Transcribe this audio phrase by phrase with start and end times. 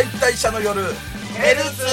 [0.00, 0.80] 解体者の夜
[1.34, 1.84] ヘルツ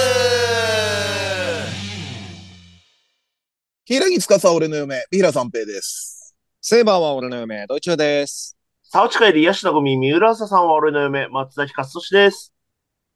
[3.84, 6.34] 平木司俺の嫁、三平三平です。
[6.62, 8.56] セーバーは俺の嫁、ドイチューです。
[8.84, 12.54] 沢地帰り、ヤシナゴミ、三浦朝さんは俺の嫁、松崎勝利です。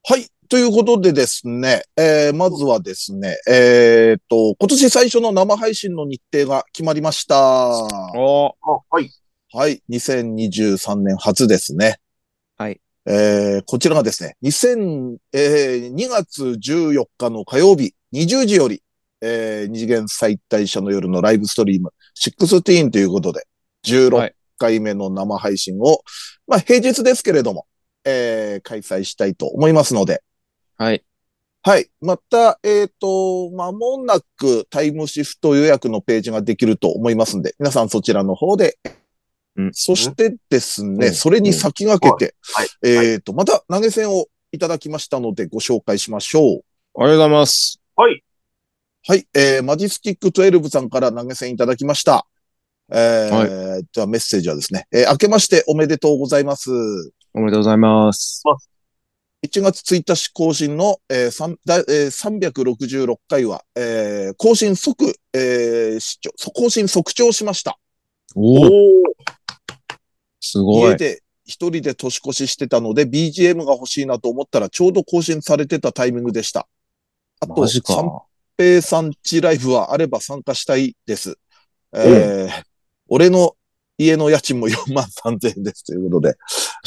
[0.07, 0.26] はい。
[0.50, 7.39] ということでですね、えー、まずはですね、えー、っと、今年最初の生配信の日程が決まりました。
[8.14, 9.11] おあ、はい。
[9.54, 9.82] はい。
[9.89, 11.96] 2023年初ですね。
[12.59, 12.79] はい。
[13.06, 18.82] えー、こちらがですね、2000、えー、2月14日の火曜日20時より、
[19.20, 23.44] えー、二次元再退者の夜のライブストリーム16ということで、は
[23.84, 26.02] 16い回目の生配信を、
[26.46, 27.66] まあ平日ですけれども、
[28.04, 30.22] えー、開催したいと思いますので、
[30.76, 31.04] はい。
[31.64, 31.90] はい。
[32.00, 38.78] また、えっ、と、間もなくタイムシフト予約のページができると思いますんで、皆さんそちらの方で、
[39.56, 42.69] うんそしてですね、うんそれに先駆けて、はい。
[42.83, 46.44] えっ、と、また投げ銭をいただきましたのでご紹介しましょう。
[46.44, 46.61] ありが
[47.05, 47.81] とうございます。
[47.97, 48.22] はい。
[49.06, 49.27] はい。
[49.34, 52.27] えー、マジスティック12さんから投げ銭いただきました。
[52.94, 56.70] えーじゃあメッセージはですね、えー明けましておめでとうございます。
[57.34, 58.42] おめでとうございます。
[59.44, 67.78] 1月1日更新の、えー三だえー366回は、えー更新即、えー視聴更新即聴しました。
[68.34, 68.69] おおー。
[70.41, 70.91] すごい。
[70.91, 76.66] 家で一人で年越ししてたので BGM が欲しいなと思ったらちょうど更新されてたタイミングでした。
[77.41, 77.94] あと、マジか。
[77.94, 78.10] 三
[78.56, 81.38] 平さんちライブはあれば参加したいです。
[81.94, 82.72] えー
[83.14, 83.56] 俺の
[83.98, 86.36] 家の家賃も4万3000円ですということで、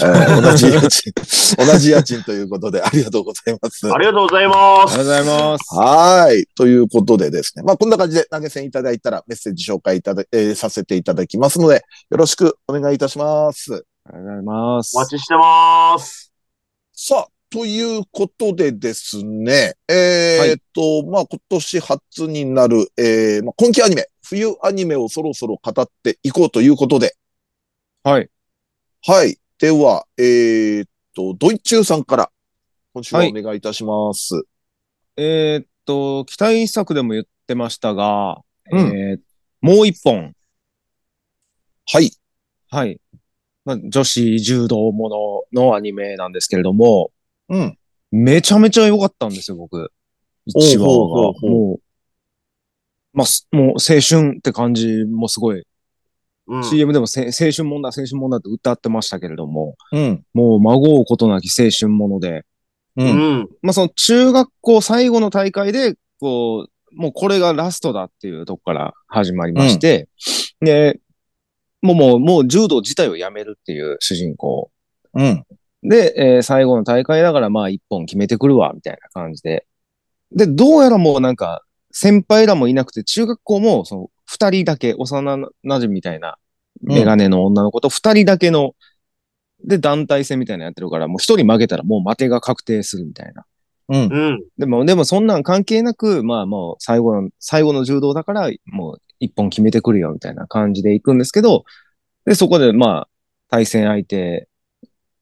[0.01, 1.13] えー 同じ家賃、
[1.57, 3.91] 同じ家賃ということでありがとうございます。
[3.91, 4.95] ありがとうございまありがす。
[4.95, 5.75] とうございます。
[5.75, 6.45] はい。
[6.55, 7.63] ということでですね。
[7.63, 11.75] まあ、こんな感じで投げ銭いただいたらメッセージ紹介いただ、えーさせていただきますので、
[12.09, 13.73] よろしくお願いいたします。
[13.73, 14.99] ありがとうございますお。
[14.99, 16.31] 待ちしてます。
[16.94, 19.75] さあ、ということでですね。
[19.88, 27.16] えーっと、まあ、今年初になる、えーまあ、今季アニメ、冬アニメをそろそろ語っていこうということで、
[28.03, 28.29] はい。
[29.07, 29.38] はい。
[29.57, 32.31] では、えーっと、ドイチューさんから、
[32.93, 34.43] 今週はお願いいたします。
[35.16, 39.19] えーっと、期待作でも言ってましたが、うんえー
[39.61, 40.35] もう一本。
[41.88, 42.11] はい。
[42.69, 43.01] はい。
[43.63, 47.11] まあ、女子柔道もののアニメなんですけれども、
[47.49, 47.77] うん。
[48.11, 49.91] めちゃめちゃ良かったんですよ、僕。
[50.45, 51.49] 一話が。
[51.49, 51.81] もう、
[53.13, 55.66] まあ、すもう青春って感じもすごい、
[56.47, 56.63] うん。
[56.63, 60.23] CM でもせ青春もんだ、青春もんだって歌ってましたけれども、うん。
[60.33, 62.44] もう孫うことなき青春もので、
[62.97, 63.03] う。
[63.03, 63.50] うんん。
[63.61, 70.07] まあその中学校最後の大会で、こう、もうこれがラストだっていうとこから始まりまして、
[70.61, 71.00] で、
[71.81, 74.72] もうもう、もう柔道自体をやめるっていう主人公。
[75.13, 75.44] うん。
[75.84, 79.66] で、えー最後の大会だからまあ一本決めてくるわ、みたいな感じで。
[80.31, 81.61] で、どうやらもうなんか、
[81.91, 86.38] 先輩らもいなくて、中学校もその二人だけ、幼馴染みたいな、
[86.81, 88.75] メガネの女の子と二人だけの、
[89.63, 93.46] で、団体戦みたいなのやってるから、もう一人負けたらもう負けが確定するみたいな。
[93.90, 94.09] うん。
[94.12, 94.44] うん。
[94.58, 101.66] でも、でもそんなん関係なく、まあもう最後の、最後の柔道だから、もう一本決めてくるよみたいな感じで行くんですけど、
[102.25, 103.09] で、そこでまあ、
[103.50, 104.47] 対戦相手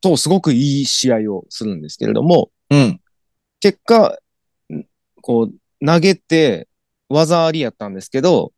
[0.02, 3.00] とすごくいい試合をするんですけれども、うん。
[3.60, 4.18] 結果、
[4.74, 4.84] ん
[5.22, 6.68] こう、投げて、
[7.10, 8.54] 技ありやったんですけど、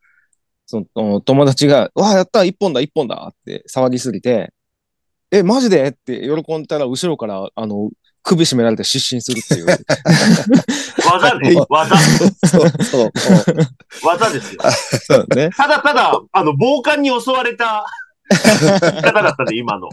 [0.66, 4.52] その友達が、わあ、やった一本だ一本だって騒ぎすぎて、
[5.32, 5.90] え、マジで？
[5.90, 7.90] って喜んだら、後ろから、あの、
[8.24, 9.66] 首絞められて失神するっていう。
[11.06, 11.56] 技ね。
[11.70, 11.98] 技。
[12.48, 13.12] そう、そう。
[14.04, 14.62] 技ですよ。
[15.02, 15.50] そうね。
[15.52, 17.86] ただただ、あの、暴漢に襲われた
[19.02, 19.90] 方だったんで、今の。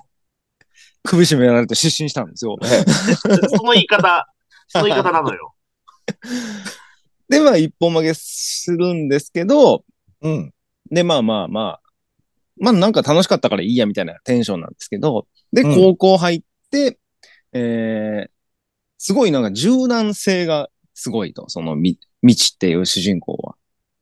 [1.03, 2.57] 首絞められて失神したんですよ。
[2.63, 4.29] その言い方、
[4.69, 5.55] その言い方なのよ。
[7.29, 9.85] で、まあ、一本負けするんですけど、
[10.23, 10.53] うん。
[10.93, 11.81] で、まあまあまあ、
[12.61, 16.99] まあなんか楽しかったからいいやみたいなテンションなんですけど、で、うん高校入って、
[17.53, 18.31] えー、
[18.99, 23.55] すごいなんか柔軟性がすごいと、そのみ、道っていう主人公は。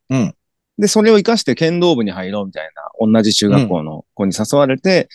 [0.09, 0.35] うん。
[0.77, 5.07] で、それを活かして剣道部に入ろうみたいな、同じ中学校の子に誘われて、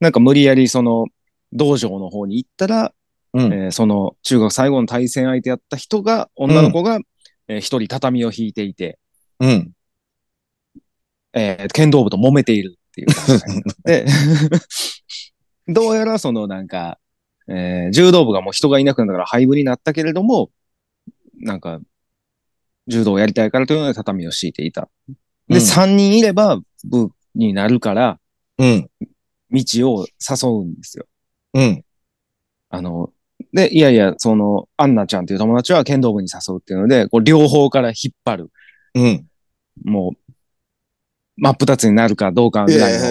[0.00, 1.06] なんか無理やりその、
[1.52, 2.94] 道場の方に行ったら、
[3.34, 3.52] うん。
[3.52, 6.98] えーその中学最後の対戦相手やった人が、女の子が、
[7.48, 8.98] えー一人畳を引いていて、
[9.38, 9.72] うん。
[11.34, 13.06] えー剣道部と揉めているっていう
[13.84, 14.06] で、
[15.68, 16.98] どうやらそのなんか、
[17.48, 20.50] えー柔道部がもう人がいなくなったから廃部になったけれども、
[21.40, 21.80] なんか、
[22.86, 24.88] 柔道をやりたいからというので畳を敷いていた。
[25.48, 28.20] で、うん三人いれば部になるから、
[28.58, 28.90] うん。
[29.50, 31.06] 道を誘うんですよ。
[31.54, 31.84] うん。
[32.70, 33.12] あの、
[33.52, 38.52] で、いやいや、その、アンナちゃんっていう友達は剣道部に誘うっていうので、こう両方から引っ張る。
[38.94, 39.26] うん。
[39.84, 40.23] もう、
[41.36, 43.08] 真っ二つになるかどうかいぐらいの。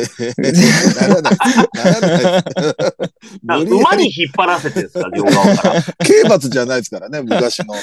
[3.67, 5.81] 馬に引っ張らせてるんですか、両側から。
[6.05, 7.75] 刑罰じゃないですからね、昔の。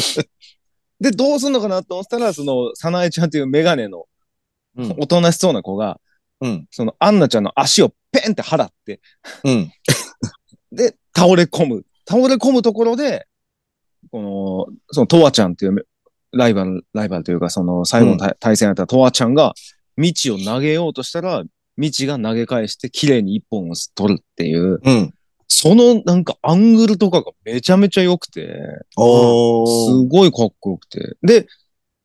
[1.00, 4.06] で、どうすんのかなと思ったら、その、サナエちゃんっていうメガネの、
[4.76, 6.00] うんおとなしそうな子が、
[6.40, 6.66] うん。
[6.70, 9.00] その、アンナちゃんの足をペンって払って、
[9.44, 9.72] うん。
[10.72, 11.86] で、倒れ込む。
[12.06, 13.26] 倒れ込むところで、
[14.10, 15.86] この、その、トワちゃんっていう
[16.36, 19.54] ライバル、ライバルというか、その、最後の対,、対戦やったトワちゃんが、
[19.96, 21.42] 道を投げようとしたら、
[21.76, 25.14] 道が投げ返して、綺麗に一本を取るっていう、うん。
[25.46, 28.48] そのなんかアングルとかがめちゃめちゃ良くて。
[28.96, 31.16] すごいかっこよくて。
[31.22, 31.46] で、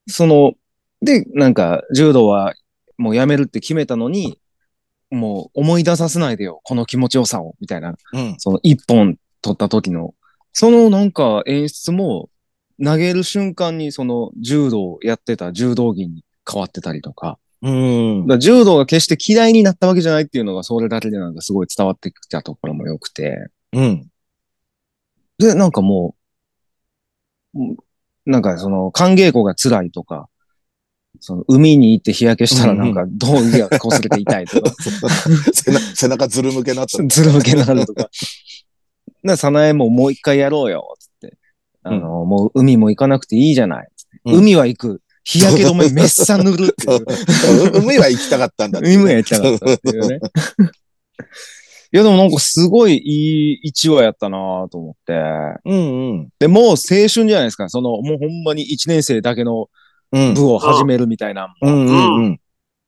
[0.08, 0.54] その、
[1.02, 2.54] で、なんか、柔道は
[2.98, 4.40] もうやめるって決めたのに、
[5.10, 8.36] もう思い出させないでよ、この気持ちよさを、みたいな、うん。
[8.38, 10.14] その一本取った時の、
[10.54, 12.30] そのなんか演出も、
[12.84, 24.10] 投げる瞬間にその柔道やってた柔道着に変わってたりとか、うんだ柔道が決して嫌いになったわけじゃないっていうのがそれだけでなんかすごい伝わってきたところも良くて、うん。
[25.38, 26.16] で、なんかも
[27.54, 27.78] う、うん
[28.26, 30.30] なんかその、寒稽古が辛いとか、
[31.20, 34.72] その、海に行って日焼けしたらなんか、胴着が擦れて痛いとか、
[35.52, 37.02] 背中背中ずるむけになった。
[37.04, 38.10] ずるむけになるとか。
[39.24, 40.96] な、さなえももう一回やろうよ、
[41.84, 43.88] あの、もう海も行かなくていいじゃない。
[44.26, 45.02] うん海は行く。
[45.24, 47.06] 日焼け止めめっさ塗るっていう。
[47.86, 50.20] 海は行きたかったんだって海は行きたかったっていうね。
[51.92, 55.14] いや、でもなんかすごいいい一話やったなと思って。
[55.66, 56.30] うんうん。
[56.40, 57.70] で、もう青春じゃないですか。
[57.70, 59.70] その、もうほんまに一年生だけの
[60.12, 60.34] うん。
[60.34, 61.54] 部を始めるみたいな。
[61.62, 62.40] うんうんうん。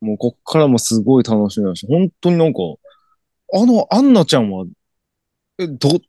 [0.01, 2.59] もうこっからもすごい楽しみだし、本当になんか、
[3.53, 4.65] あの、アンナちゃんは、
[5.59, 5.99] え、ど、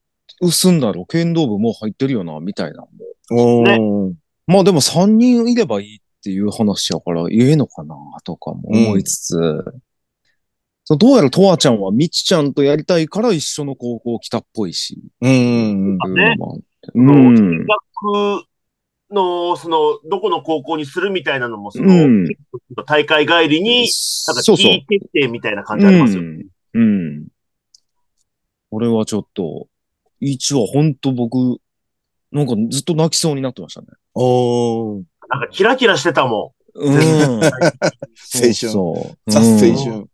[0.41, 2.85] 薄んだろ剣道部もう入ってるよな、みたいな。
[3.31, 4.13] おー
[4.47, 9.65] まあでも3人いればいいっていう話やから、言えのかな、とかも思いつつ、
[10.85, 15.99] そうどうやらとわちゃんはみちちゃんとやりたいから一緒の高校来たっぽいし、うんうんっ
[16.83, 17.67] ていうん。
[17.67, 18.47] 学
[19.13, 22.27] の、その、どこの高校にするみたいなのも、その、うん
[22.87, 23.87] 大会帰りに、
[24.27, 24.73] なんか、そうそう。
[24.73, 26.23] いい決定みたいな感じありますよ。
[26.23, 26.47] うん。
[26.75, 27.29] うん。
[28.71, 29.69] これはちょっと、
[30.31, 31.59] 一話ほんと僕、
[32.31, 33.89] なんかずっと泣きそうになってましたね。
[34.15, 36.95] おーなんか、キラキラしてたもうん。
[36.95, 37.51] 青
[38.31, 38.55] 春。
[38.55, 39.31] そう。
[39.31, 39.71] ザ・青うん春。
[39.73, 39.95] ん。
[39.95, 40.07] 青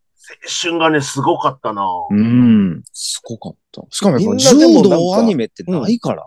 [0.62, 2.82] 春がね、すごかったなうん。
[2.92, 3.82] すごかった。
[3.90, 6.26] しかもやっぱみんなでも柔なんか道アニメってないから。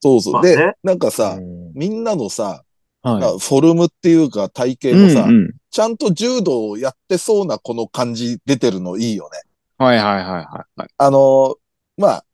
[0.00, 0.32] そうそう。
[0.34, 2.62] まあねで、なんかさう、んみんなのさ、
[3.02, 3.20] はい。
[3.20, 9.42] フォルムっていうか体型もさうん、うんちゃんと柔道をやってそうなこの感じ出てるのいいよね。
[9.76, 10.44] はいはいはいはい
[10.80, 10.88] はい。
[10.96, 11.56] あの、
[11.98, 12.24] まあ、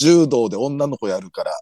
[0.00, 1.52] 柔道で女の子やるから、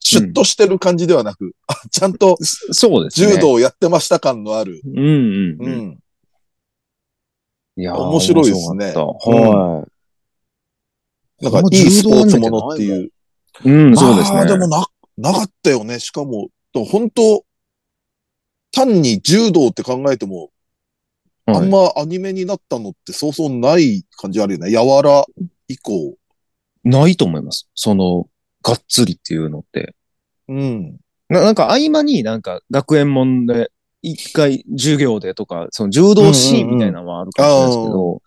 [0.00, 3.34] シュッとしてる感じではなく、あちゃんとそうですね。
[3.34, 4.80] 柔道をやってました感のある。
[4.84, 5.70] うんうんううん。
[5.88, 5.98] ん。
[7.76, 9.86] いやー面白いですねは
[11.40, 11.44] い。
[11.44, 13.10] なんかいいスポーツものっていう。
[13.64, 14.36] うん、そうですね。
[14.36, 14.86] まあでもな、
[15.18, 15.98] なかったよね。
[16.00, 17.44] しかも、本当
[18.70, 20.50] 単に柔道って考えても、
[21.44, 24.70] あんはまアニメになったのってそうそうない感じあるよね。
[24.70, 25.24] やわら
[25.68, 26.14] 以降。
[26.84, 27.68] いないと思います。
[27.74, 28.26] その、
[28.62, 29.94] がっつりっていうのって。
[30.48, 30.96] うん。
[31.28, 33.70] ななんか合間になんか学園もんで、
[34.02, 38.22] 一回授業でとか、その柔道シーンみたいなのはあるかもしれないですけど、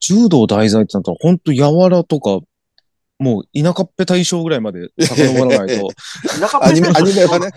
[0.00, 2.40] 柔道題材ってなったら本当やわらとか、
[3.18, 5.88] もう田舎っぺ大将ぐらいまで遡らないと、
[6.40, 7.50] 中アニメ、アニメはね。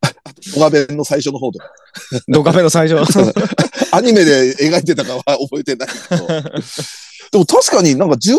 [0.00, 1.70] あと、小弁の最初の方とか。
[2.28, 3.02] ドカフェの最初。
[3.92, 6.26] アニメで描いてたかは覚えてないけど。
[7.32, 8.38] でも確かになんか柔道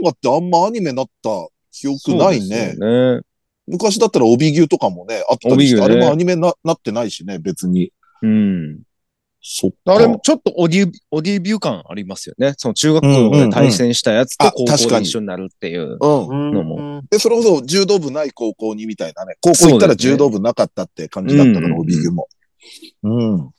[0.00, 1.30] 漫画ってあんまアニメになった
[1.72, 2.74] 記憶ないね。
[2.76, 3.20] ね。
[3.66, 7.92] 昔だったら帯牛とかもね、あったりして、ねあれもアニメななってないしね、別に。
[8.22, 8.80] うん。
[9.48, 9.94] そっか。
[9.94, 12.54] あれもちょっとオディ、オディビュー感ありますよね。
[12.56, 15.98] その中学校で対戦したやつとうんうん高校で一緒になるっていう。
[16.00, 16.28] うん。
[16.28, 19.36] うんのもで、それこそ柔道部ない高校にみたいなね。
[19.40, 22.28] 高校行ったら柔道部なかったって感じだったから、そうですね帯牛も。
[23.02, 23.50] うん。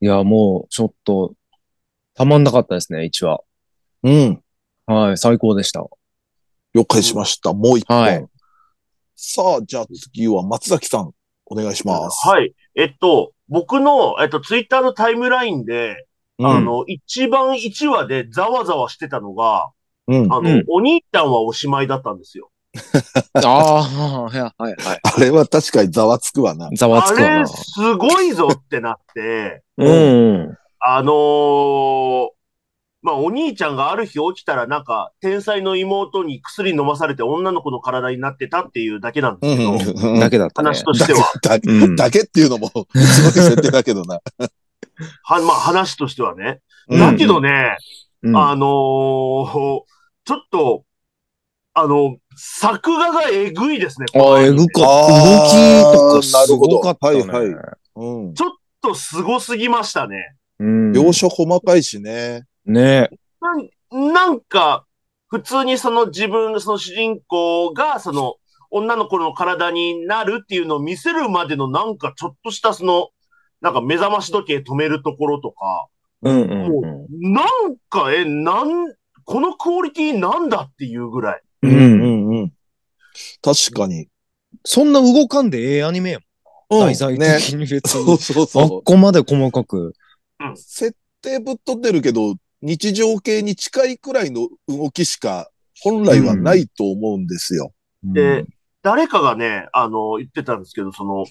[0.00, 1.34] いや、もうちょっと、
[2.14, 3.40] たまんなかったですね、1話。
[4.06, 4.42] うん。
[4.86, 5.84] はい、最高でした。
[6.74, 7.52] 了解しました。
[7.52, 8.00] もう一本。
[8.00, 8.26] はい
[9.18, 11.10] さあ、じゃあ次は松崎さん、
[11.46, 12.28] お願いします。
[12.28, 12.52] はい。
[12.74, 16.04] えっと、僕の、えっと、ツイッターのタイムラインで、
[16.38, 19.70] うんあの、一番1話でざわざわしてたのが、
[20.06, 20.30] うん。
[20.30, 22.50] あの、うんお兄ちゃんはおしまいだったんですよ。
[23.32, 24.76] ああ、はい、はい、はい。
[25.02, 26.68] あれは確かにざわつくわな。
[26.76, 27.46] ざわつあくわなれ、。
[27.46, 30.58] すごいぞってなって、うん。
[30.80, 32.35] あのー
[33.06, 40.70] まあお兄ちゃんがある日起きたらなんか天才の妹に薬飲まされて女の子の体になってたっていうだけなんですけど、うんだけだったね。
[40.70, 44.20] 話としては、だけうんだけっていうのも、 すごい設定だけどな。
[45.22, 46.62] はまあ話としてはね。
[46.88, 47.76] うんだけどね、
[48.22, 50.82] うんあのーちょっと、
[51.74, 54.06] あの、作画がえぐいですね。
[54.12, 54.96] このあ、アニメえぐか動
[55.46, 57.24] きとかすごかったね。
[57.24, 58.34] なるほどはいうん。
[58.34, 58.50] ちょっ
[58.82, 60.34] とすごすぎましたね。
[60.58, 60.90] うん。
[60.90, 62.42] 描写細かいしね。
[62.66, 63.08] ね
[63.40, 64.84] なんなんか、
[65.28, 68.36] 普通にその自分、その主人公が、その、
[68.70, 73.08] 女の子の体になるっていうのを見せるまでのなんかちょっとしたその、
[73.60, 75.86] なんか目覚まし時計止めるところとか、
[76.22, 78.92] うんうんもう、なんか、え、なん、
[79.24, 81.42] このクオリティなんだっていうぐらい。
[81.62, 81.68] う。
[81.68, 82.52] うんんうん。
[83.42, 84.08] 確かに。
[84.64, 86.80] そんな動かんでええアニメやもん。
[86.80, 87.36] うん題材ね。
[87.36, 88.18] 的に別そうに。
[88.18, 89.88] そうあっそこまで細かく。
[89.88, 90.56] う。
[90.56, 97.72] 設定ぶっ飛んでるけど、日常系に近いくらいの動きしか本来はないと思うんですよ。
[98.02, 98.44] で、
[98.82, 101.26] 誰かがね、あの、言ってたんですけど、その、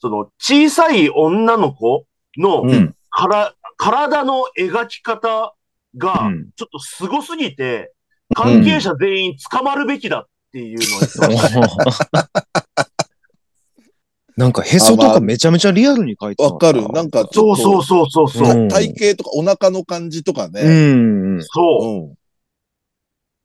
[0.00, 2.04] その、小さい女の子
[2.36, 5.54] の、うんから、体の描き方
[5.96, 7.92] がう、んちょっとすごすぎて、
[8.34, 12.30] 関係者全員捕まるべきだっていうのを言ってました。
[14.36, 16.86] なんかへそとかめちゃめちゃリアルに描いてたわかる。
[16.88, 18.62] なんかちょっとそうそうそうそうそう。
[18.62, 20.62] うん体型とかお腹の感じとかうね。
[20.62, 21.42] んうん。
[21.42, 21.86] そう。
[21.86, 22.14] うん。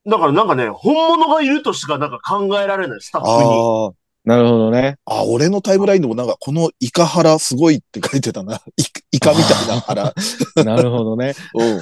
[0.09, 3.33] だからなんかね、本物がいるとしかなんか考えられない、スタッフに。
[3.33, 3.91] ああ。
[4.23, 4.97] なるほどね。
[5.05, 8.61] あ、俺のタイムラインでもなんか、このイカ腹すごいって書いてたな。
[8.77, 8.83] イ
[9.13, 10.13] イカみたいな腹。
[10.63, 11.33] なるほどね。
[11.55, 11.81] うん。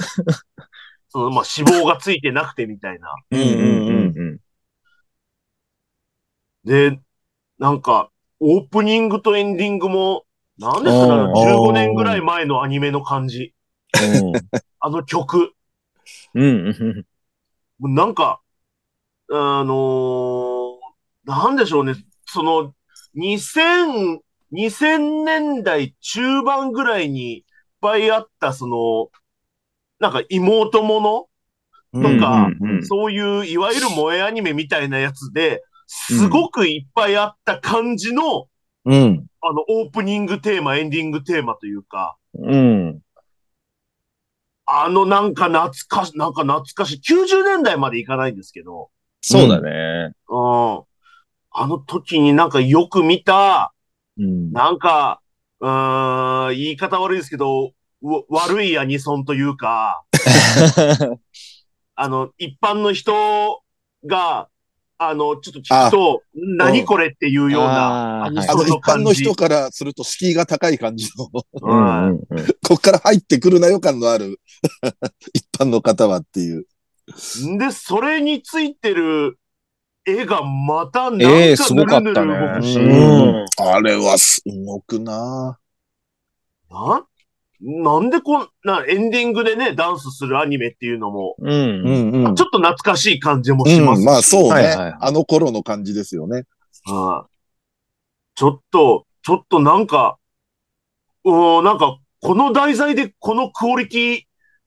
[1.10, 3.14] そのまあ脂肪がついてなくてみたいな。
[3.32, 4.40] うんうんうんうん。
[6.64, 7.00] で、
[7.58, 8.10] なんか、
[8.40, 10.26] オープニングとエンディングも、
[10.58, 13.54] なんですかね、あのあー15年ぐらい前のアニメの感じ。
[14.80, 15.54] あの曲。
[16.34, 16.44] うん。
[16.44, 17.06] うん。
[17.80, 18.42] もうなんか、
[19.32, 20.70] あのー
[21.26, 21.94] なんでしょうね。
[22.26, 22.74] その、
[23.16, 24.20] 2000、
[24.52, 27.44] 2000年代中盤ぐらいにいっ
[27.82, 29.10] ぱいあった、その、
[30.00, 31.26] なんか妹もの？
[31.92, 32.50] うんとか
[32.84, 38.46] そういう、いわゆる萌えアニメみたいなやつで、すごくいっぱいあった感じの、
[38.86, 39.26] うん。
[39.42, 43.00] あの、オープニングテーマ、エンディングテーマというか、うん。
[44.68, 48.92] あのなんか懐かし、なんか懐かしい、90年代までいかないんですけど、
[49.22, 50.14] そうだね。
[50.30, 50.84] うん。
[51.52, 53.74] あの時になんかよく見た、
[54.20, 54.52] うん。
[54.52, 55.22] なんか、
[55.60, 57.72] うーん、言い方悪いですけど、
[58.04, 60.04] わ悪いアニソンというか、
[61.96, 63.64] あの、一般の人
[64.06, 64.50] が、
[65.02, 68.42] あの、ちょっと聞くと、何これっていうようなあの。
[68.42, 68.50] 一
[68.84, 72.46] 般の人からすると敷居が高い感じの、こうんうんうん。
[72.76, 74.42] っから入ってくるなよ感のある、
[75.34, 76.66] 一般の方はっていう。
[77.58, 79.40] で、それについてる
[80.06, 82.12] 絵がまたなんええかすごかったね。
[82.12, 83.46] ぬるぬる動くし、うん。
[83.58, 85.58] あれはす動くな
[86.70, 87.06] な、
[87.62, 91.52] なんでこんなエンディングでね、ダンスするアニメっていうのも、うん。
[91.52, 92.36] うんうん。
[92.36, 96.44] ちょっと懐かしい感じもしますし、うん、まあそうね、はいはいはいあの頃の感じですよね。
[96.86, 97.30] はい
[98.36, 100.18] ちょっと、ちょっとなんか、
[101.26, 104.22] うーん、なんか、この題材でこのクオリティ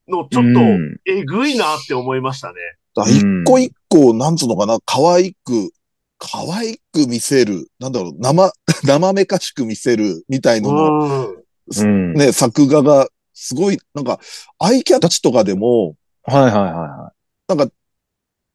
[0.08, 0.60] のちょっうんと
[1.06, 2.54] えぐいなって思いましたね。
[2.94, 5.72] だうん一個一個、なんつうのかな、可愛く、
[6.18, 8.52] 可愛く見せる、なんだろう、生、
[8.84, 11.41] 生めかしく見せるみたいのの、うん。
[11.68, 12.14] うん。
[12.14, 14.20] ね、作画が、すごい、なんか、
[14.58, 17.12] アイキャッチとかでも、はいはいはいは
[17.48, 17.74] なんか、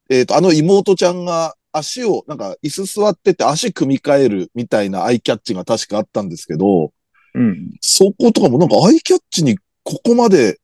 [0.09, 6.93] えっ、と、あの妹ちゃんが足を、なんか、椅子座ってて足組み替えるみたいなアイキャッチが確かあったんですけど、
[7.35, 7.39] い。
[7.39, 7.71] うん。
[7.81, 10.59] そことかもなんかアイキャッチにここまで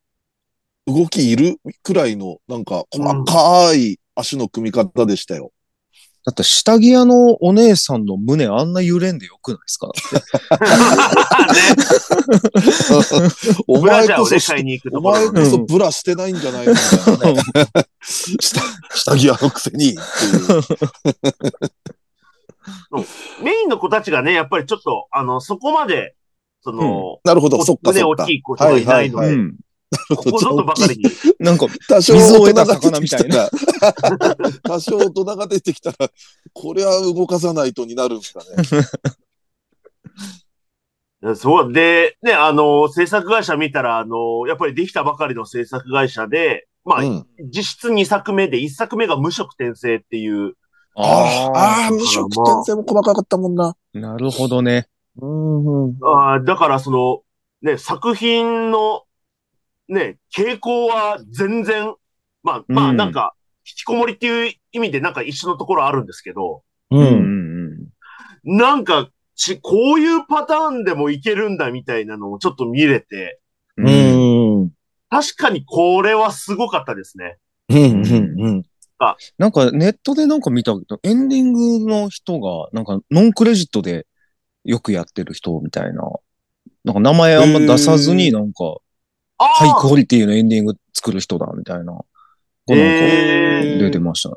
[0.85, 5.51] 動きいるくらいの、なんか、細かい足の組み方でしたよ。
[6.25, 9.91] だって下着屋のお姉さんの胸あんな揺れんでよくないですか？
[13.67, 14.35] お ブラ前こそ
[14.93, 15.27] お前。
[15.27, 16.73] こそブラしてないんじゃないの？
[16.73, 16.79] ね。
[18.39, 18.61] 下、
[18.95, 19.99] 下着屋のくせにってい
[20.59, 20.63] う。
[23.43, 26.15] メインの子たちがね、やっぱりちょっと、あの、そこまで、
[26.61, 28.25] その、なるほど、そっか胸大そっか。
[28.25, 29.35] きい子がいないので。
[30.09, 31.03] ここぞとばかりに。
[31.39, 33.49] なんか、多少水を大得た人が出てきた魚みら、
[34.63, 36.09] 多少大人が出てきたら、
[36.53, 38.85] これは動かさないとになるんですかね。
[41.35, 41.71] そう。
[41.71, 50.53] で、ね、あの、制作会社見たら、あの、やっぱりできたばかりの制作会社で、まあ、うん、実質2作目で、1作目が無色転生っていう、
[50.95, 53.75] ああ、ああ、無ー色転生も細かかったもんな。
[53.93, 54.87] なるほどね。
[55.19, 57.21] うんうん、あーだからその、
[57.61, 59.03] ね、作品の、
[59.93, 61.95] ね、傾向は全然
[62.43, 63.33] まあ、まあ、うんなんか、
[63.65, 66.97] 引きこもりっていう意味でなんか一緒のところあるんですけど、う。
[66.97, 67.83] うんんうん
[68.45, 73.39] なんか、ち、こういうパターンでもいけるんだみたいなのをちょっと見れて、
[73.77, 73.87] うん。
[73.87, 74.71] ううんん。
[75.09, 77.37] 確かにこれはすごかったですね。
[77.69, 77.79] うん。
[77.79, 78.63] うん。
[79.37, 84.07] なんかネットでなんか見たけど、エンディングの人が、なんかノンクレジットで
[84.65, 86.03] よくやってる人みたいな。
[86.83, 88.77] なんか名前あんま出さずになんか、あ
[89.47, 91.83] ハイあクオリティのエンディング作る人だみたいな。
[91.85, 92.05] なんか
[92.75, 94.35] へー出てましたね。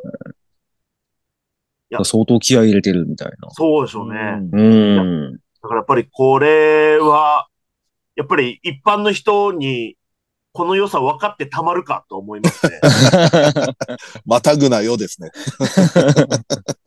[2.02, 3.50] 相当気合い入れてるみたいな。
[3.50, 4.18] そうでしょうね。
[4.52, 5.32] うん。
[5.62, 7.46] だからやっぱりこれは、
[8.16, 9.96] やっぱり一般の人に
[10.52, 12.80] この良さ分かってたまるかと思いますね。
[14.26, 15.30] またぐなよですね。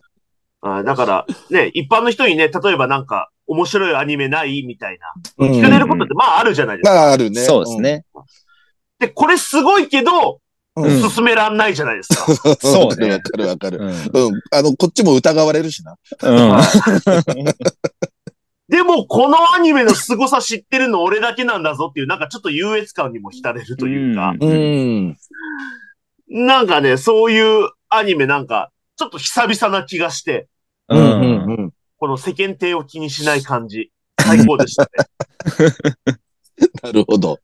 [0.62, 5.46] あだからね、一般の人にね、例えばなんか面白いアニメないみたいな。
[5.46, 6.94] うん聞かれることってまああるじゃないですか。
[6.94, 7.42] まあ、あるね。
[7.42, 8.06] そうですね。
[9.00, 10.42] で、これすごいけど、
[10.76, 12.56] 進めらんないじゃないですか。
[12.56, 14.14] そうねわかるわかるわかる。
[14.14, 14.28] うん。
[14.28, 14.42] うん。
[14.52, 15.96] あの、こっちも疑われるしな。
[16.22, 16.62] うん。
[18.70, 25.18] でも、このアニメの凄さ知ってるの俺だけなんだぞっていう、なんかちょっと優越感にも浸れるというか、うん。
[26.28, 30.50] なんかね、そういうアニメなんか、ちょっと久々な気がして、
[30.90, 31.00] うん。
[31.00, 31.74] うん。
[31.98, 34.90] この世間体を気にしない感じ、最高でしたね。
[36.84, 37.40] なるほど。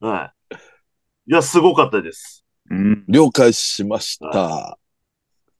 [0.00, 0.56] はい。
[1.30, 2.42] いや、すごかったです。
[2.70, 3.04] うん。
[3.06, 4.78] 了解しました。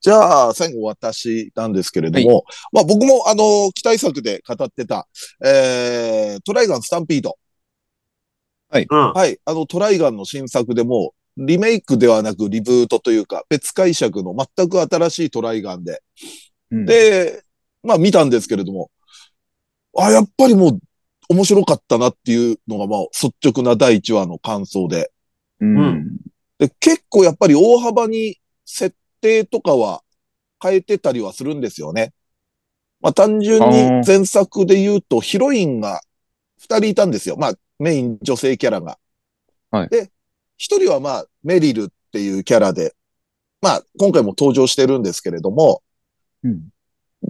[0.00, 5.06] じゃあ、最後私なんですけれども、まあ僕もあの、期待作で語ってた、
[5.44, 7.36] えー、トライガンスタンピード。
[8.72, 9.12] うん。
[9.12, 9.38] はい。
[9.44, 16.02] あの、トライガンの新作でも、リメイクではなくリブートというか、別解釈の全く新しいトライガンで。
[16.70, 17.44] うん、で、
[17.82, 18.90] まあ見たんですけれども、
[19.96, 20.80] あ、やっぱりもう
[21.28, 25.12] 面白かったなっていうのが、まあ率直な第1話の感想で。
[25.60, 26.16] うん。
[26.58, 30.02] で、結構やっぱり大幅に設定とかは
[30.62, 32.12] 変えてたりはするんですよね。
[33.00, 36.00] まあ単純に前作で言うとヒロインが
[36.62, 37.36] 2人いたんですよ。
[37.36, 38.98] まあメイン女性キャラが。
[39.70, 40.10] はいで、
[40.58, 42.94] 1人はまあメリルっていうキャラで、
[43.60, 45.82] まあ今回も登場してるんですけれども、
[46.42, 46.68] うん。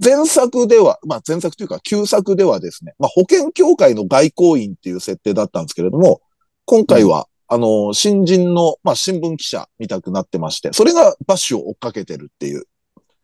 [0.03, 6.21] 前作では、まあ前作というか旧作ではですね、まあ保険協会の外交員っていう設定だったんですけれども、
[6.65, 12.65] 今回は、あの、新人の、まあ新聞記者みたくなってまして、それがバッシュを追っかけてるっていう。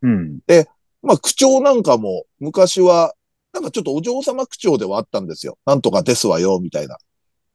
[0.03, 0.39] うん。
[1.03, 3.15] まあ口調なんかも昔は、
[3.53, 5.59] なんかちょっとお嬢様口調ではあったんですよ。
[5.67, 6.97] なんとかですわよ、みたいな。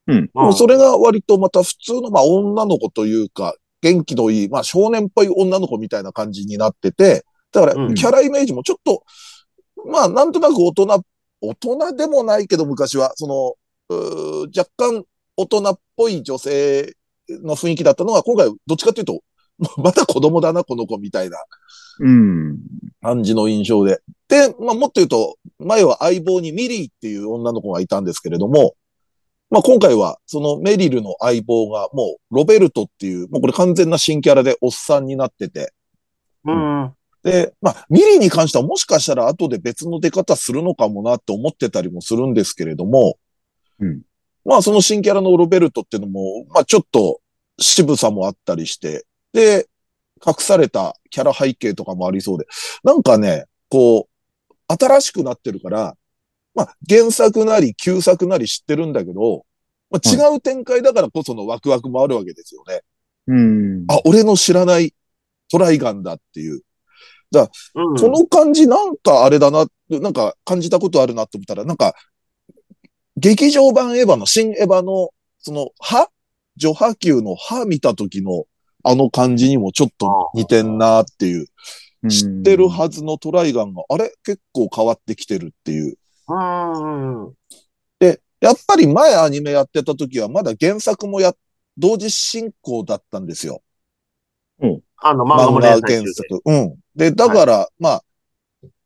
[0.07, 9.03] うんもうそれが割とまた普通の、まあ女の子というか、元気のいい、まあ少年っぽい女の子みたいな感じになってて、だかうんらキャライメージもちょっと、
[9.85, 11.03] まあなんとなく大人、
[11.41, 13.55] 大人でもないけど昔は、その、
[14.55, 16.95] 若干大人っぽい女性
[17.29, 19.21] の雰囲気だったのが、今回どっちかというと、
[19.77, 21.37] また子供だな、この子みたいな
[21.99, 22.57] うん。
[23.01, 23.99] 感じの印象で。
[24.27, 28.75] で、まあもっと言うと、前は相棒にミリーっていう女の子がいたんですけれども、
[29.49, 35.73] まあ今回はそのメリルの相棒がもうロベルトっていう、もうこれ完全な新キャラでおっさんになってて、
[36.43, 36.93] うん。
[37.23, 43.17] で、まあミリーに関してはもしかしたら後で別の出方するのかもなって思ってたりもするんですけれども、
[43.79, 44.01] うん。
[44.43, 47.21] まあその新キャラのロベルトっていうのも、まあちょっと
[47.59, 49.67] 渋さもあったりして、で、
[50.25, 52.47] 隠されたキャラ背景とかもありそうで、
[52.83, 55.95] なんかね、こう、新しくなってるから、
[56.57, 59.45] まあ原作なり旧作なり知ってるんだけど、
[59.89, 62.81] まあ、違う展開だからこそのワクワクもあるわけですよね。
[63.27, 63.85] うん。
[63.87, 64.93] あ、俺の知らない
[65.49, 66.61] トライガンだっていう。
[67.31, 67.95] うん。
[67.95, 71.93] この感じなんかあれだな、なんか感じたことあるなと思ったら、なんか、
[73.15, 76.07] 劇場版エヴァの、新エヴァの、その、歯
[76.55, 78.45] 除波球の歯見た時の、
[78.83, 81.47] あの感じにもちょっと似てんなっていう、
[82.09, 84.11] 知ってるはずのトライガンが、あれ？
[84.23, 85.97] 結構変わってきてるっていう。
[86.27, 87.33] うん。
[87.99, 91.33] で、やっぱり前アニメやってた時はまだ原作もや、
[91.77, 93.61] 同時進行だったんですよ。
[95.01, 96.03] あの、漫画原。
[96.13, 96.41] 作。
[96.43, 96.75] うん。
[96.95, 98.03] で、だから、まあ、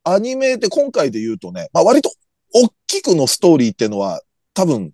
[0.03, 2.11] アニメで今回で言うとね、まあ割と
[2.53, 4.21] 大きくのストーリーっていうのは
[4.53, 4.91] 多分、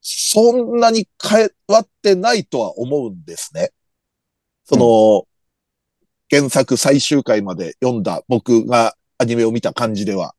[0.00, 3.70] そんなに変わってないとは思うんですね。
[4.64, 5.26] その、
[6.30, 10.34] 原作最終回まで読んだ僕がアニメを見た感じでは。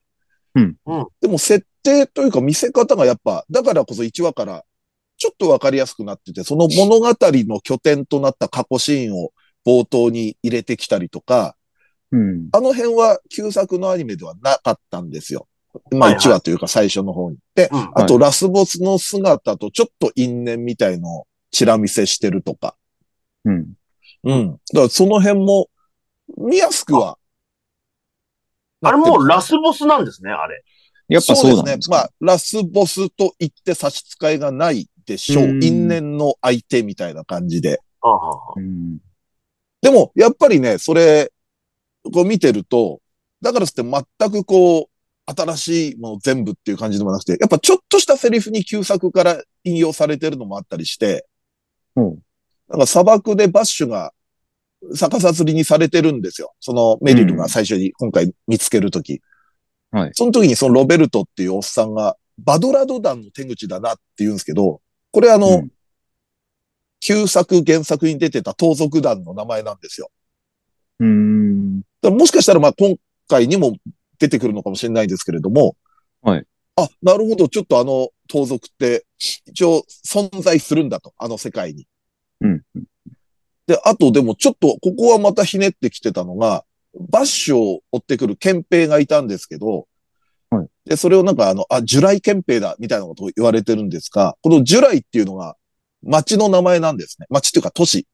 [0.55, 4.63] うんうんでも設定というか見せ方がやっぱ、だからこそ1話から
[5.17, 9.31] ちょっとわかりやすくなってて、その物語の拠点となった過去シーンを
[9.65, 11.55] 冒頭に入れてきたりとか、
[12.11, 12.49] うん。
[12.53, 15.47] あの辺は旧作のアニメではなかったんですよ。
[15.91, 17.37] まあはいはい1話というか最初の方に。
[17.53, 22.75] で、うんあとラスボスの姿とちょっと因縁みたいのをチラ見せしてるとか。
[23.45, 23.73] うん。
[24.23, 24.51] うん。
[24.51, 25.67] だからその辺も
[26.37, 27.18] 見やすくは
[28.81, 30.63] あれもうラススボスなんですね、あれ。
[31.09, 31.81] やっぱそうなんねで。
[31.81, 35.43] すかまあ、ラスボスと言って差し支えがないでしょう。
[35.45, 37.81] うん因縁の相手みたいな感じで。
[38.01, 38.55] はあは
[39.81, 41.31] でも、やっぱりね、それ、
[42.13, 43.01] こう見てると、
[43.41, 51.27] だからつって全くこう、新しいもの全部っていう感じでもなくて、やっぱちょっとしたセリフに旧作から引用されてるのもあったりして、
[51.95, 52.19] うん
[52.69, 54.13] なんか砂漠でバッシュが
[54.95, 56.53] 逆さ釣りにされてるんですよ。
[56.59, 59.21] そのメリルが最初に今回見つけるとき。
[59.91, 65.71] はいその時にそのロベルトっていうおっさんが、バドラド団の手口だなって言うんですけど、これあの、うん
[67.01, 70.11] 旧作原作に出てた盗賊団の名前なんですよ。
[70.99, 71.81] うん。
[72.01, 72.95] だもしかしたらまあ今
[73.27, 73.77] 回にも
[74.19, 75.75] 出てくるのかもしれないですけれども。
[76.21, 76.45] はい。
[76.75, 77.47] あ、なるほど。
[77.47, 81.13] ちょっとあの盗賊って一応存在するんだと。
[81.17, 81.87] あの世界に。
[82.41, 82.63] うん。
[83.69, 86.65] で、あとでもちょっとここはまたひねってきてたのが、
[87.11, 89.87] バッシュを追ってくる憲兵がいたんですけど、
[90.49, 90.67] はい。
[90.85, 95.55] で、それをなんかあの、あ、ジュライ憲兵だみたいなことを言われてるんですが、このジュライっていうのが
[96.01, 97.27] 町の名前なんですね。
[97.29, 98.07] 町っていうか都市。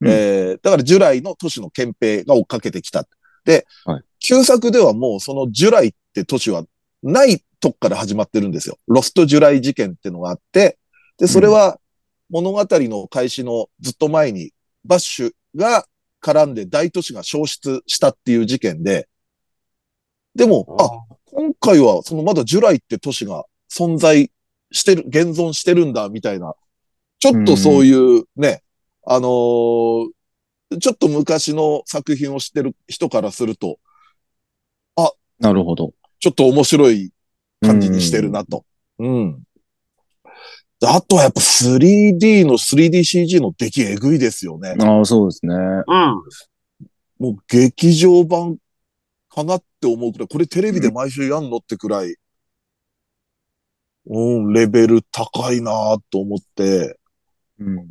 [0.00, 3.06] うんえー、だからジュライの都市の憲兵が追っかけてきた。
[3.44, 6.62] で、はい旧作ではもうそのジュライって都市は
[7.02, 8.78] ないとこから始まってるんですよ。
[8.86, 10.78] ロストジュライ事件っていうのがあって、
[11.18, 11.80] で、それは
[12.30, 14.52] 物語の開始のずっと前に
[14.84, 15.86] バッシュが
[16.22, 19.08] 絡んで大都市が消失したっていう事件で、
[20.34, 24.30] でも、あ、今回はそのまだジュライって都市が存在
[24.70, 26.54] してる、現存してるんだみたいな、
[27.18, 28.62] ちょっとそういうね、
[29.06, 30.10] あのー
[30.80, 33.78] ちょっと昔の作品を知ってる人からすると、
[35.42, 35.92] なるほど。
[36.20, 37.12] ちょっと面白い
[37.60, 38.64] 感じにしてるなと。
[38.98, 39.42] うん。
[40.82, 44.74] であとはやっぱ 3D の 3DCG の出来えぐいですよね。
[44.80, 45.54] ああ、そうですね。
[45.54, 45.84] うん。
[47.20, 48.56] もう劇場版
[49.28, 52.16] かなって思うくらい、これテレビで毎週やんのってくらい、
[54.06, 56.98] うん、レベル高いなと思って、
[57.60, 57.86] うん。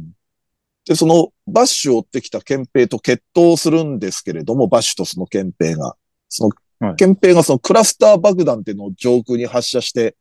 [0.84, 5.96] で、そのバッシュを追ってきた憲兵と決闘するんですけれども、バッシュとその憲兵が。
[6.28, 6.52] そはい
[6.82, 10.18] の憲兵がそのクラスター爆弾っていうのを上空に発射して、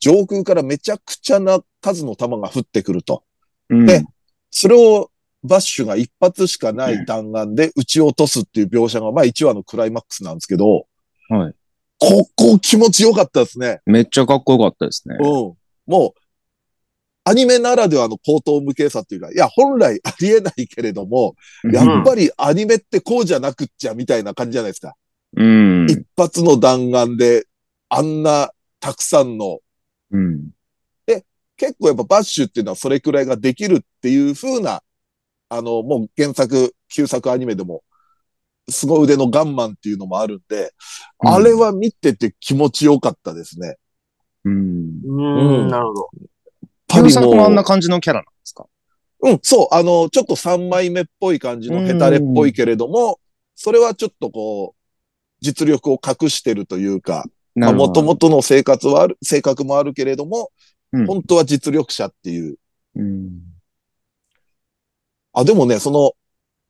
[0.00, 3.22] 上空からめちゃくちゃな数の弾が降ってくると。
[3.68, 4.04] うんで
[4.50, 5.10] それを
[5.42, 10.86] バッシュが一発しかない弾丸で撃ち落とすっていう描写が、まあ1話のクライマックスなんですけど、
[11.28, 11.54] はい。
[11.98, 13.80] ここ気持ちよかったですね。
[13.86, 15.16] めっちゃかっこよかったですね。
[15.20, 15.26] うん。
[15.86, 16.20] もう、
[17.24, 21.36] アニメならではの高等無形さっていうか、いや、本来ありえないけれども、
[21.70, 24.94] やっぱりアニメってこうじゃなくっちゃみたいな感じじゃないですか。
[25.36, 25.86] うん。
[25.90, 27.46] 一発の弾丸で、
[27.90, 29.60] あんなたくさんの、
[30.10, 30.50] うん。
[31.56, 34.82] 結構やっぱバッシュっていうのはそれくらいができるっていう風な、
[35.50, 37.82] あの、もう原作、旧作アニメでも、
[38.70, 40.72] 凄腕のガンマンっていうのもあるんで、
[41.18, 43.76] あれは見てて気持ちよかったですね。
[44.46, 44.54] うん。
[44.54, 45.14] うう
[45.64, 45.68] んん。
[45.68, 46.10] なるほど。
[46.12, 46.28] 旧
[46.88, 48.64] パリも作もあんな感じのキャラなんですか？
[49.20, 53.20] うん、そう、あの、ちょっと3枚目っぽい感じのヘタレっぽいけれども、
[53.54, 54.80] それはちょっとこう、
[55.42, 60.50] 実力を隠してるというか、まあ、もともとの生活はある、性格もあるけれども、
[60.92, 62.56] うん本当は実力者っていう。
[62.96, 63.42] うん。
[65.32, 66.14] あ、でもね、その、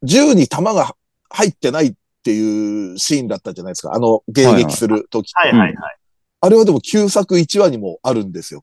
[0.02, 0.94] 銃に弾が
[1.30, 3.94] 入ってないっていうシーンだったじゃないですか。
[3.94, 5.96] あの、迎撃する時、はいはいはい。
[6.42, 8.62] あれはでも旧作1話にもあるんですよ。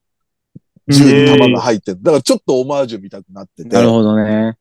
[0.90, 2.02] 銃に弾が入ってる。
[2.02, 3.70] だからちょっとオマージュ見たくなってて。
[3.70, 4.58] なるほどね。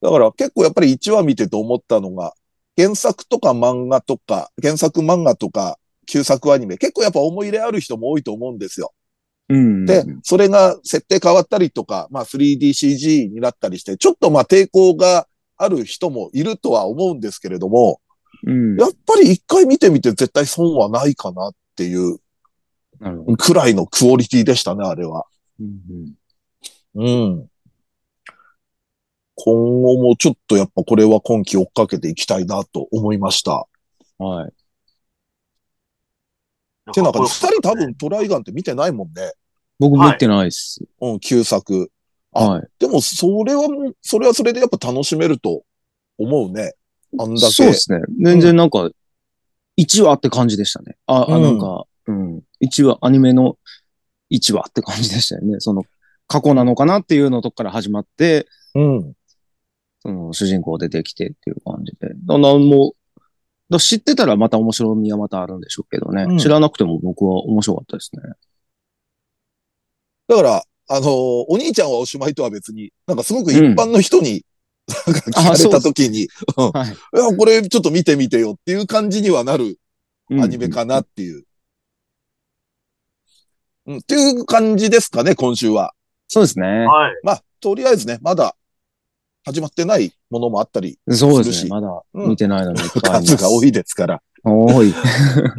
[0.00, 2.34] だから結構やっぱり1話見てて思ったのが、
[2.76, 8.92] 原作とか漫画とか、原作漫画とか、旧作アニメ、結構やっぱ思い入れある人も多いと思うんですよ。
[9.48, 9.86] うん。
[9.86, 18.00] で、それが設定変わったりとか、まあ 3DCG になったりして、ちょっとまあ抵抗がある人もいるとは思うんですけれども、
[18.44, 18.76] うん。
[18.76, 22.18] やっぱり一回見てみて絶対損はないかなっていう。
[23.36, 25.26] くらいのクオリティでしたね、あれは。
[25.60, 26.14] うん
[26.94, 27.48] うん。
[29.34, 33.66] 今後もちょっとやっぱこれは今期追っかけていきたいなと思いました。
[34.18, 34.52] うんはい。
[36.94, 39.32] てなんか、二人多分トライガンって見てないもんね。
[39.78, 40.82] 僕見てないっす。
[41.00, 41.90] うん、旧作。
[42.32, 42.68] あはい。
[42.78, 45.62] でも、それはもう、それはそれでやっぱ楽しめると
[46.18, 46.74] 思うね。
[47.18, 47.52] あんだけ。
[47.52, 48.00] そうですね。
[48.22, 48.90] 全然なんか、
[49.78, 50.96] 1話って感じでしたね。
[51.06, 52.42] あ、あうんなんか、うん。
[52.62, 53.58] 1話、アニメの
[54.30, 55.56] 1話って感じでしたよね。
[55.60, 55.84] その、
[56.26, 59.12] 過去なのかなっていうのとこから始まって、うん。
[60.00, 62.08] その、主人公出てきてっていう感じで。
[62.08, 63.05] だからもう、
[63.70, 66.24] だ知ってたらまた面白みはまたあるんでしょうけどね。
[66.28, 68.22] うん知らなくても僕は面白かったですね。
[70.28, 71.08] だから、あのー
[71.48, 74.44] お兄ちゃんはおしまいとは別に、なんかすごく一般の人に
[74.88, 76.90] 聞かれた時に、うんはい。
[76.90, 79.78] いや、これちょっと見てみてよっていう感じにはなる
[80.30, 81.44] アニメかなっていう。
[83.86, 85.92] うん、っていう感じですかね、今週は。
[86.28, 86.66] そうですね。
[86.66, 87.12] はい。
[87.22, 88.56] まあ、とりあえずね、まだ
[89.46, 91.70] 始まってないものもあったり、そうですするしね。
[91.70, 93.36] まだうん見てないのでいっぱいあります。
[93.36, 94.22] 数が多いですから。
[94.42, 94.92] 多い。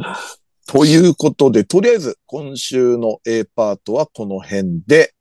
[0.68, 5.14] ということで、とりあえず今週の A パートはこの辺で、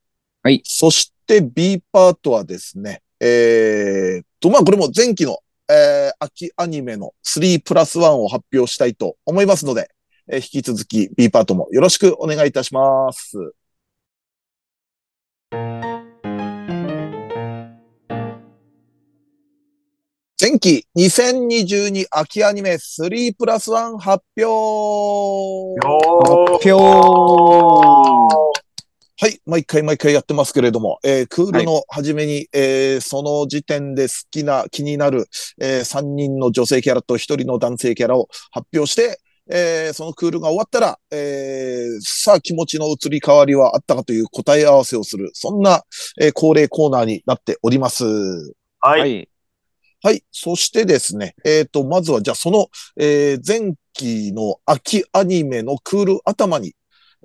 [0.43, 9.89] はいそして B パートはですね、えー、と、まあこれも前期の、えー、秋アニメの3プラス1を発表したいと思いますので、
[10.27, 13.53] えー引き続き B パートもよろしくお願いいたします。
[20.49, 25.75] 前期2022秋アニメ3プラス1発表よ
[26.23, 26.71] 発表
[29.19, 29.41] はい。
[29.45, 35.25] 毎回毎回やってますけれども、えークールの初めに、えーその時点で好きな、気になる、
[35.59, 39.19] え3人の女性キャラと1人の男性キャラを発表して、
[39.51, 45.83] えーそのクールが終わったら、えーさあ気持ちの移り変わりはあったかという答え合わせをする、そんな、
[46.21, 48.05] えー恒例コーナーになっております。
[48.79, 49.27] はい。
[50.03, 50.13] はい。
[50.13, 50.23] はい。
[50.31, 56.75] そしてですね、えっ、と、まずは、じゃあ、その、えー前期の秋アニメのクール頭に、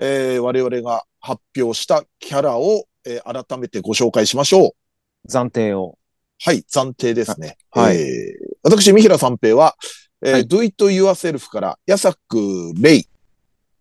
[0.00, 5.28] えー我々が発表したキャラを、えー改めてご紹介しましょう。
[5.28, 5.98] 暫定を。
[6.44, 6.64] はい。
[6.68, 7.56] 暫定ですね。
[7.70, 9.76] はいえー私、三平三平は、
[10.24, 13.08] えーはい Do It Yourself から、ヤサクレイ。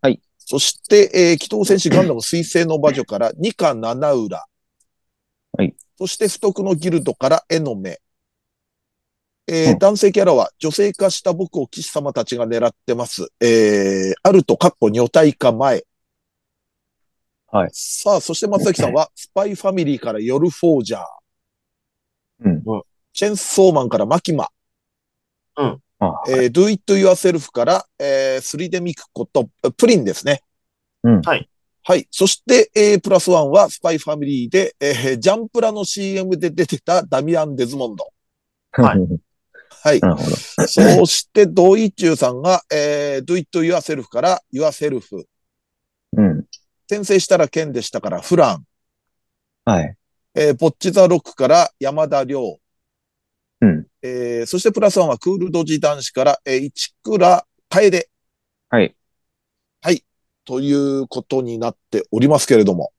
[0.01, 0.19] はい。
[0.37, 4.45] そして、えー、機動戦士ガンダム水星の魔女から、ニカ七浦。
[5.57, 5.73] はい。
[5.97, 8.01] そして、不徳のギルドから、エノメ。
[9.47, 13.27] えーうん男性キャラは、女性化した僕を騎士様たちが狙ってます。
[13.39, 15.83] えー、あると、カッコ女体化前。
[17.47, 21.03] はいさあ、そして松崎さんは、 スパイファミリーから夜フォージャー。
[22.45, 22.63] うん。
[23.13, 24.47] チェンソーマンからマキマ。
[25.99, 30.41] あえー Do It Yourself から、えー、スリデミクコと、プリンですね。
[31.03, 31.49] うんはい。
[31.83, 32.07] はい。
[32.09, 38.07] そして、A プラスワンは、スパイファミリーで、えージャンプラの CM で出てたダミアン・デズモンド。
[38.71, 38.99] はい
[39.83, 39.99] はい。
[39.99, 40.35] なるほど。
[40.67, 45.25] そして、ドイチューさんが、えー、Do It Yourself から Yourself。
[46.17, 46.45] うん。
[46.87, 48.65] 転生したらケンでしたからフラン。
[49.65, 49.95] はい。
[50.35, 52.59] えー、ボッチザロックから山田亮。
[53.61, 53.87] うん。
[54.01, 58.09] えー、そしてプラスワンはクールドジ男子から、えー、市倉楓。
[59.81, 60.05] はい。
[60.45, 62.91] ということになっておりますけれども。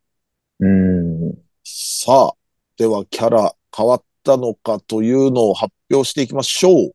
[0.61, 1.35] うん。
[1.65, 2.33] さあ、
[2.77, 6.93] ではキャラ変わったのかというのを発表していきましょう。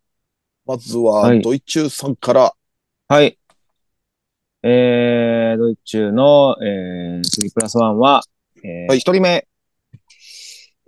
[0.66, 2.54] まずはは、いドイチューさんから。
[3.08, 3.38] はい。
[4.64, 8.24] えー、ドイツ中の、えー、3プラス1は、
[8.64, 9.48] えー、はい一人目。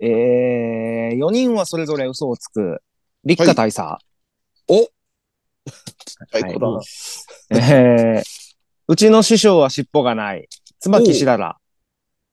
[0.00, 2.82] えー、4人はそれぞれ嘘をつく、
[3.24, 3.98] 立花大佐。
[4.68, 6.54] おはい はい、
[7.50, 8.22] えー、
[8.88, 10.48] うちの師匠は尻尾がない、
[10.80, 11.59] 椿しらら。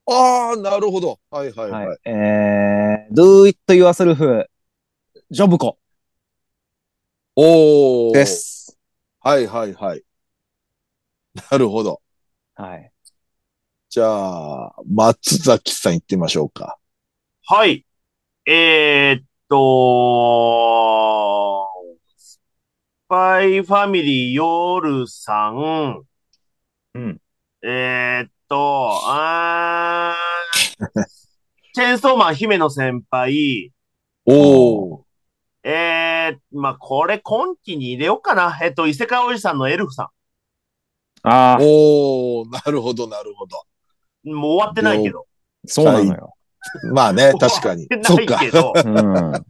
[0.10, 1.20] ああ、なるほど。
[1.30, 1.88] はいはいはい。
[1.88, 2.00] はい。
[2.06, 4.46] えー、do it yourself,
[5.30, 5.78] ジョブコ
[7.36, 8.14] おー。
[8.14, 8.26] で。
[8.26, 8.78] す。
[9.20, 10.04] はいはいはい。
[11.52, 12.02] なるほど。
[12.56, 12.92] はい。
[13.90, 16.78] じゃあ、松崎さん行ってみましょうか。
[17.46, 17.86] はい。
[18.46, 19.58] えー、っと、
[22.18, 22.40] ス
[23.10, 26.04] パイファミリー夜さん。
[26.94, 27.22] うん。
[27.62, 31.04] えー、っと、あー、
[31.74, 33.72] チェーンソーマン姫野先輩。
[34.26, 35.02] おー。
[35.64, 38.58] えー、まあ、これ今期に入れようかな。
[38.62, 40.12] えっと、伊勢川おじさんのエルフさ
[41.24, 43.64] ああ、おー、なるほどなるほど。
[44.24, 44.34] ん。
[44.34, 45.26] もう終わってないけど。
[45.66, 46.34] そうなのよ。
[46.94, 47.98] まあね、確かに 終。
[47.98, 49.46] わそってないけど、うん。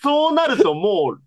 [0.00, 1.22] そうなるともう、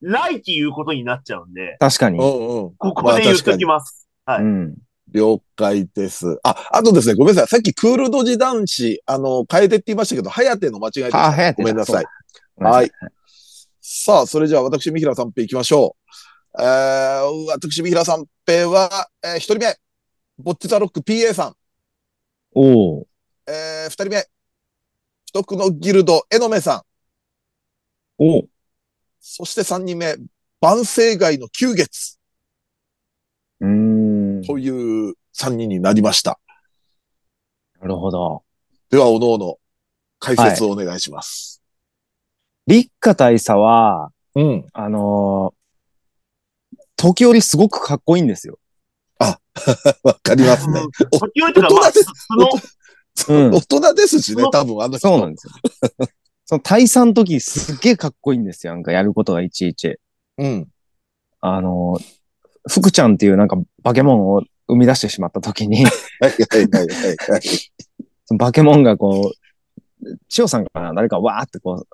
[0.00, 2.18] 来期言うことになっちゃうんで、確かに。
[2.18, 2.76] うんうん。
[2.76, 4.08] ここで言っときます。
[4.26, 4.76] はいうん。
[5.12, 6.38] 了解です。
[6.42, 7.48] あ、あとですね、ごめんなさい。
[7.48, 11.26] さっきクールドジ男子、あの、変えてって言いましたけど、ハヤテの間違いでした。
[11.26, 12.04] あ、ごめんなさい。
[12.56, 12.90] はい。
[13.80, 15.96] さあ、それじゃあ私、三平三平行きましょ
[16.58, 16.62] う。
[16.62, 19.76] えー、私、三平三平は、えー、一人目、
[20.38, 21.54] ボッチザロック PA さん。
[22.54, 23.06] おお。
[23.46, 24.26] えー、二人目、
[25.26, 26.82] 不徳のギルド、エノメさん。
[28.18, 28.48] おう
[29.20, 30.16] そして三人目、
[30.60, 32.18] 万世街の九月
[33.60, 34.05] うーん。
[34.40, 36.38] なという三人になりました。
[37.86, 38.42] るほど。
[38.90, 39.56] では、おのおの、
[40.18, 41.62] 解説をお願いします。
[42.66, 44.66] 立花大佐は、うん。
[44.72, 45.56] あのー
[46.98, 48.58] 時折すごくかっこいいんですよ。
[50.02, 50.80] わかりますね。
[51.12, 52.12] お時折というか、まあ、大人です
[53.14, 55.08] その、うん大人ですしね、多分あの人。
[55.08, 55.52] そうなんですよ。
[56.46, 58.72] その大佐の時すっげえかっこいいんですよ。
[58.74, 59.98] なんかやることがいちいち。
[60.38, 60.68] うん。
[61.40, 61.98] あの、
[62.68, 65.84] 福ちゃんっていうなんか化け物を生み出してしまった時に、
[66.20, 67.42] はいはいはいはいはい。
[68.24, 71.86] その化け物がこう、千代さんかな誰かわーってこう、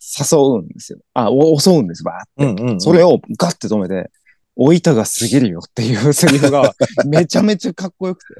[0.00, 0.98] 誘うんですよ。
[1.14, 2.62] あ、お襲うんです、わーって。
[2.62, 2.80] うんうん。
[2.80, 4.10] それをガッて止めて、
[4.54, 6.74] おいたが過ぎるよっていうセリフが
[7.06, 8.34] めちゃめちゃかっこよく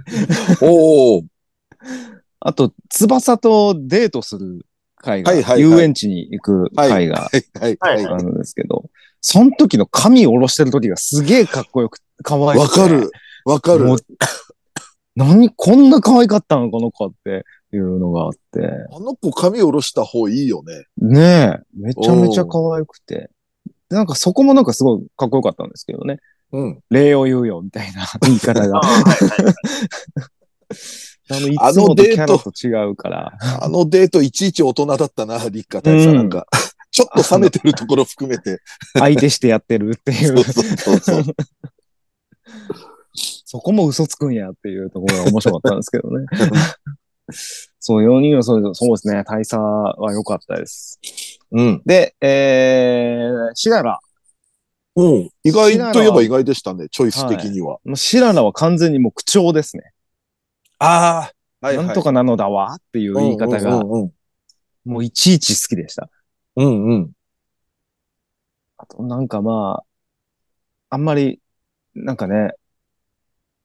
[0.59, 0.65] て。
[0.65, 1.23] おお。
[2.41, 8.07] あと、翼とデートする会が、はいはいはい遊園地に行く会がはいはいはい。
[8.07, 13.11] あるんですけど、その時の髪を下ろしてる時がすげえかっこよく、可愛くてわかる。
[13.45, 13.87] わかる。
[15.17, 18.61] 何こんな可愛かったのこの子っていうのがあって。
[18.93, 20.85] あの子髪下ろした方いいよね。
[20.99, 23.31] ねえ、めちゃめちゃ可愛くて。
[23.89, 26.19] でなんかそこもなんかすごいかっこよかったんですけどね。
[26.53, 26.81] うん。
[26.91, 28.81] 礼を言うよみたいな 言い方あが。
[31.31, 33.33] あの、いつもとキャラと違うから。
[33.61, 36.47] あのデートいちいち大人だったな、立花大佐なんか。
[36.91, 38.61] ちょっと冷めてるところ含めて。
[38.99, 40.45] 相手してやってるっていそうう。
[40.45, 41.25] そうそうそう。
[43.45, 46.27] そこも嘘つくんやっていうところが面白かったんですけどね。
[47.81, 49.25] そう、4人はそうそうですね。
[49.25, 50.99] 大佐は良かったです。
[51.53, 51.83] うん。
[51.85, 53.99] で、えー、シララ。
[54.97, 55.31] うん。
[55.45, 57.79] 意外といえば意外でしたね、チョイス的には。
[57.85, 59.93] もうシララは完全にもう口調ですね。
[60.79, 61.31] あ
[61.63, 61.67] あ。
[61.67, 61.87] はいはい。
[61.87, 64.11] なんとかなのだわっていう言い方が、も
[64.85, 66.09] ういちいち好きでした。
[66.59, 66.67] うん。
[66.67, 67.13] うんうん。
[68.77, 69.85] あと、なんかまあ、
[70.91, 71.41] あんまり、
[71.95, 72.53] なんかね、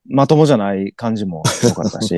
[0.05, 2.15] まともじゃない感じも良かったし、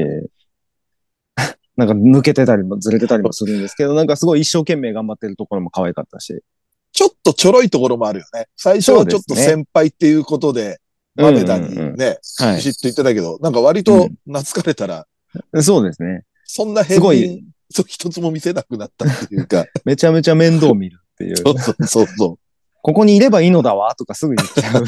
[1.77, 6.41] なんか抜けてたりもずれてたりもするんですけど、なんかすごい一生懸命頑張ってるところも可愛かったし。
[6.91, 8.47] ちょっとちょろいところもあるよね。
[8.55, 10.79] 最初はちょっと先輩っていうことで、
[11.15, 15.05] 豆田にうんうんうんね、はビシッと言ってたけど、なんか割と懐かれたら、
[15.53, 15.63] い。
[15.63, 16.23] そうですね。
[16.45, 21.38] そんな変すごいに、そう一つも見せなくなったっていうか、 めちゃめちゃ面倒見るっていう。
[21.38, 22.39] そうそうそうそ
[22.82, 24.84] ここにいればいいのだわとかすぐ言っちゃう。
[24.84, 24.86] う。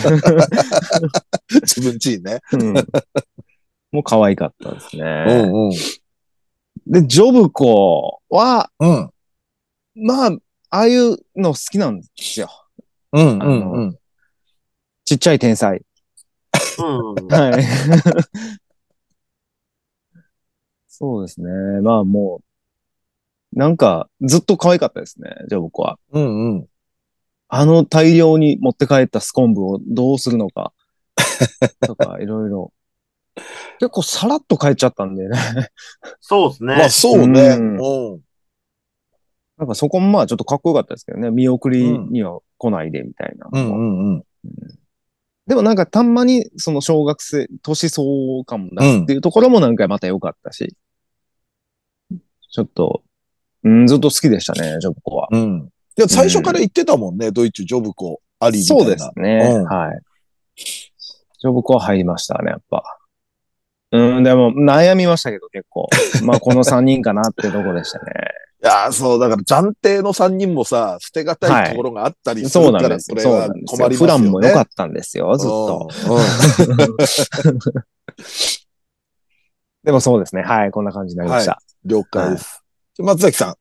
[1.66, 2.42] 自分ちにね。
[2.54, 2.74] うん
[3.92, 5.06] もう可愛かったですうね。
[5.48, 5.72] んうん。
[6.86, 9.10] で、ジョブコは、うん。
[9.96, 10.32] まあ、
[10.70, 12.50] ああいうの好きなんですよ。
[13.14, 13.98] うんうん。
[15.06, 15.82] ちっちゃい天才。
[16.80, 17.28] うん。
[17.28, 17.64] はい。
[20.88, 21.48] そうですね。
[21.82, 22.47] まあもう、
[23.54, 25.98] なんか、ずっと可愛かったですね、ジョブコは。
[26.12, 26.68] うんうん。
[27.50, 30.74] あの大量に持って帰ったスコンブをどうするのか。
[31.86, 32.74] とか、いろいろ。
[33.80, 35.38] 結構さらっと帰っちゃったんでね。
[36.20, 36.76] そうですね。
[36.76, 37.42] まあそうね。
[37.42, 38.22] ううんん。
[39.58, 41.32] なんかそこもまあちょっとかっこよかったですけどね。
[41.32, 43.48] 見送りには来ないでみたいな。
[43.52, 44.24] うんうんうん。
[45.48, 50.76] でもなんかたんまにその小学生、年相応感も出すっていうところもなんかまた良かったし。
[52.50, 53.04] ちょっと、
[53.68, 55.28] うん、ずっと好きでしたね、ジョブコは。
[55.32, 55.70] うん。
[55.98, 58.84] いや、最初から言ってたもんね、ドイツ、ジョブコ、ありみたいな。
[58.84, 59.52] そうですね。
[59.56, 60.02] うんはい。
[61.40, 62.84] ジョブコは入りましたね、やっぱ。
[63.92, 65.88] うん、でも悩みましたけど結構。
[66.24, 68.06] まあこの3人かなってとこでしたね。
[68.64, 73.00] いやー、そう、だから暫定の3人もさ、捨てがたいところがあったりすそるから。
[73.00, 73.78] それはなんですよ。
[73.78, 74.08] 困りますよね。
[74.08, 75.90] フランも良かったんですよ、ずっと。
[76.08, 76.16] うん。
[76.16, 76.98] うん
[79.84, 80.42] でもそうですね。
[80.42, 81.62] はい、こんな感じになりました。
[81.86, 82.44] 了解です。
[82.44, 82.67] じゃ
[83.04, 83.58] 松崎さ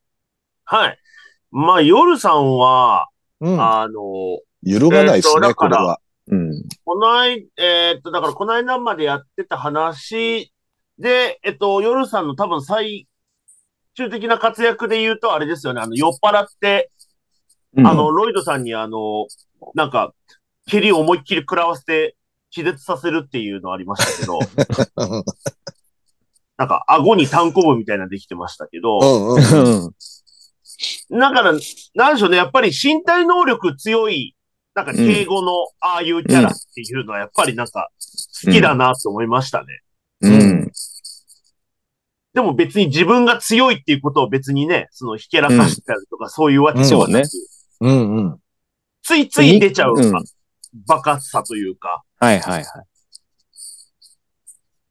[0.65, 0.99] はい。
[1.51, 3.09] まあ、夜さんは、
[3.41, 3.49] ん。
[3.49, 3.61] うん。
[3.61, 4.01] あの、
[4.63, 6.01] 揺るがないですね、えーこれは。
[6.29, 6.63] うん。
[6.85, 10.53] この間、えーっと、だからこの間までやってた話
[10.99, 13.07] で、えっと、夜さんの多分最
[13.97, 16.91] 終的な活躍で言うと、あれですよね、あの、酔っ払って、
[17.77, 19.27] うんあの、ロイドさんにあの、
[19.75, 20.15] なんか、
[20.67, 22.17] 蹴りを思いっきり食らわせて
[22.51, 24.39] 気絶させるっていうのありましたけど、
[26.57, 29.85] なんか、顎に単行部みたいなのできてましたけど、うんうん。
[29.85, 29.93] うん
[31.11, 31.53] だから、
[31.95, 34.37] なんでしょうね、やっぱり身体能力強い、
[34.75, 37.89] なんか敬語のああいうキャラっていうのはやっぱりなんか
[38.45, 39.81] 好きだなと思いましたね。
[40.21, 40.71] うん。
[42.35, 47.39] でも別に自分が強いっていうことを別にね、そのひけらかしたりとかそういうわけではなく、そ
[47.81, 48.41] ううんうん。
[49.03, 50.13] ついつい出ちゃう、うん
[50.87, 52.03] バカさというか。
[52.19, 52.65] はいはいはい。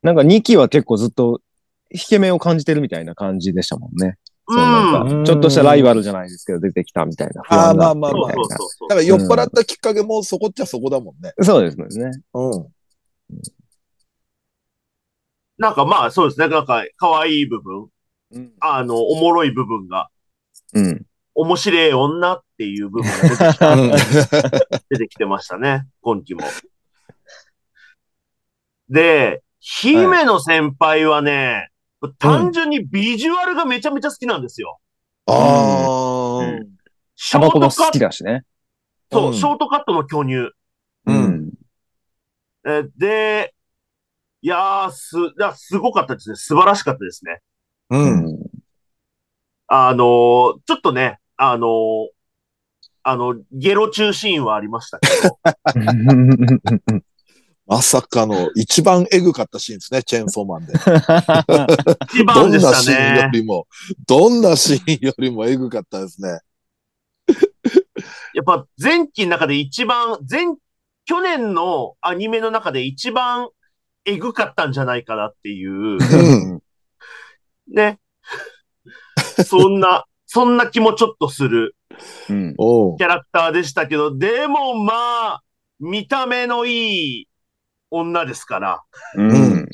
[0.02, 1.42] なんか2期は結構ずっと
[1.92, 4.18] 引け目を感じてるみたいな感じでしたもんね。
[4.48, 7.42] そうなんうんか、ちょっとしたライバルじゃないですけど出てきたみたいな。
[7.44, 8.44] 不ああ、まあまあまあそうそ。
[8.44, 8.90] うみたいそうそう。
[8.90, 11.34] だから酔っ払ったきっかけもそこっちゃそこだもんね。
[11.42, 12.12] そうですね。
[12.34, 12.68] うん。
[15.58, 17.88] なんかまあそうですね、なんか可愛い部分、
[18.32, 18.54] うん。
[18.60, 20.10] あの、おもろい部分が、
[20.74, 21.02] うん。
[21.34, 23.92] 面白い女っていう部分が出てきたうん
[24.90, 26.42] 出てきてましたね、今期も。
[28.90, 31.70] で、姫野先輩はね、
[32.10, 34.80] 単純にビジュアルがめちゃめちゃ好きなんですよ。
[35.28, 36.60] ああ。
[37.16, 38.44] シタバコが好ョートカット、きだしね。
[39.12, 40.52] そう、うんショートカットの巨乳。
[41.06, 41.52] うん。
[42.66, 43.54] えーで、
[44.42, 46.36] いやー、す、いや、すごかったですね。
[46.36, 47.42] 素晴らしかったですね。
[47.90, 47.98] う。
[47.98, 48.40] うんん。
[49.68, 52.08] あのーちょっとね、あのー
[53.08, 55.40] あの、ゲロ中シーンはありましたけど、
[57.68, 60.74] まさかの一番エグかったシーンですね、チェーンソーマンで。
[62.14, 63.30] 一どん番でしたなシーンよね。
[63.34, 63.68] りも、
[64.08, 66.40] どんなシーンよりもエグかったですね。
[68.36, 70.46] やっぱ前期の中で一番、前、
[71.06, 73.50] 去年のアニメの中で一番
[74.06, 76.62] エグかったんじゃないかなっていう、うん。
[77.68, 78.00] ね。
[79.44, 81.76] そんな、そんな気もちょっとする
[82.28, 85.44] キャラクターでしたけど、でもまあ、
[85.80, 87.28] 見た目のいい
[88.00, 88.84] 女ですから、
[89.16, 89.70] うん。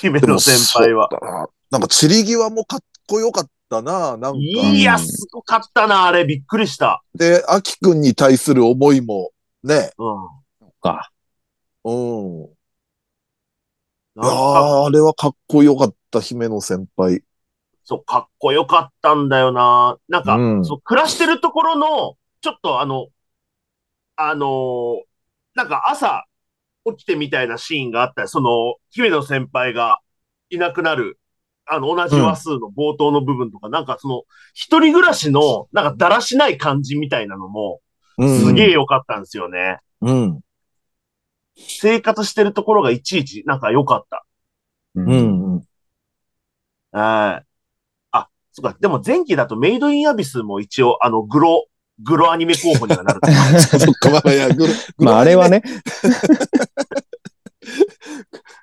[0.00, 1.08] 姫野先輩は。
[1.10, 4.38] ななんか、散り際もかっこよかったな、なんか。
[4.38, 7.02] いや、すごかったな、あれ、びっくりした。
[7.14, 9.30] で、アキくんに対する思いも、
[9.62, 9.92] ね。
[9.98, 10.40] うん。
[10.80, 11.10] か。
[11.84, 12.44] うん。
[14.16, 17.22] いやあれはかっこよかった、姫野先輩。
[17.84, 19.96] そう、かっこよかったんだよな。
[20.08, 23.08] なんか、うんそう、暮らしてるところの、ちょっとあの、
[24.16, 25.02] あのー
[25.54, 26.24] なんか朝
[26.86, 30.00] 起きてみたいなシーンがあったり、その、姫野先輩が
[30.48, 31.18] いなくなる、
[31.66, 34.22] あの、同じ話数の冒頭の部分とか、なんかその、
[34.54, 37.80] 一人暮らしの、なんかだらしない感じみたいなのも、
[38.18, 38.28] うん。
[38.46, 39.78] すげえ良かったんですよね。
[40.00, 40.40] うん。
[41.54, 44.24] 生活してるところがいちいち、なんか良かった。
[44.96, 45.04] うう。
[45.04, 45.54] ん。
[45.54, 45.62] うん。
[46.92, 47.46] はい。
[48.10, 48.76] あ、そっか。
[48.80, 51.66] でも前期だとメイドインアビスも一応、あの、グロ、
[52.02, 53.60] グロアニメ候補にはなると 思う。
[53.60, 55.62] そっか、まあ、いや、グロ、まあ、あれはね。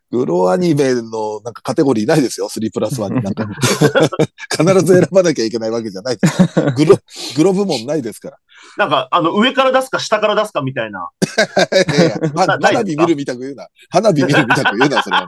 [0.09, 3.21] グロアニメのなんかカテゴリーないですよ、3プラス1に。
[3.21, 3.45] なんか、
[4.49, 6.61] 必ず選ばなきゃいけないわけじゃないです。
[6.75, 6.97] グロ、
[7.35, 8.37] グロ部門ないですから。
[8.77, 11.09] なんか、あの、上から出すか下から出すかみたいな。
[11.27, 13.67] いやいや花火見るみたく言うな。
[13.89, 15.27] 花火見るみたく言うな、それは。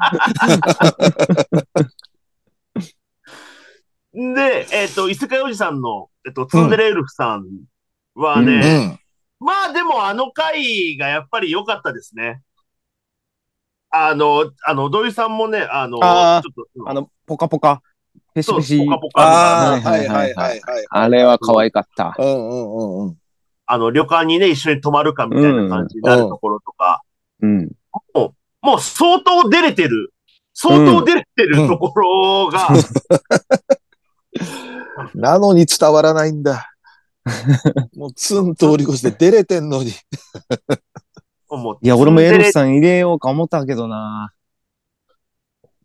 [4.13, 7.45] で、えっ、と、異世界おじさんの、えっ、と、ツンデレウルフさん
[8.21, 8.99] はうね、
[9.41, 9.45] うん。
[9.45, 12.41] まあでもあの回がやっぱり良かったですね。
[13.91, 17.81] あの、あの、土井さんもね、あの、あーちょっと、あの、ポカポカ。
[18.35, 18.91] ペシペシポ。
[18.91, 20.85] カポカああ、ははいいはいいはいいはい。
[20.89, 22.15] あれは可愛かった。
[22.19, 23.17] うんうんうんうん。
[23.65, 27.01] あの、旅館にね、一緒に泊まるかみたいな感じになるところとか、
[27.41, 27.71] うん。
[28.61, 30.13] もう相当出れてる、
[30.53, 32.67] 相当出れてるところが、
[35.15, 36.69] なのに伝わらないんだ。
[37.95, 39.89] もうツンと折り越して出れてんのに。
[39.89, 44.31] いや、俺もエルフツンさん入れようか思ったけどな。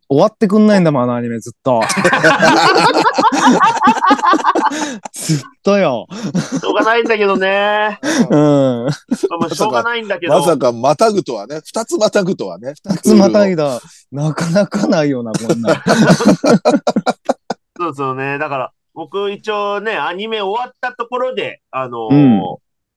[0.08, 1.80] 終わってくんないんだもん、あのアニメずっと。
[5.12, 6.06] ずっとよ。
[6.60, 7.98] しょうがないんだけどね。
[8.30, 8.38] うん。
[8.38, 10.38] もうしょうがないんだけど。
[10.38, 11.62] まさかまたぐとはね。
[11.64, 12.74] 二つまたぐとはね。
[12.74, 13.80] 二つまたいだ。
[14.12, 15.76] なかなかないよな、こんなん。
[17.76, 18.38] そうそうね。
[18.38, 22.40] だから、僕一応ね、アニメ終わったところで、あのーうん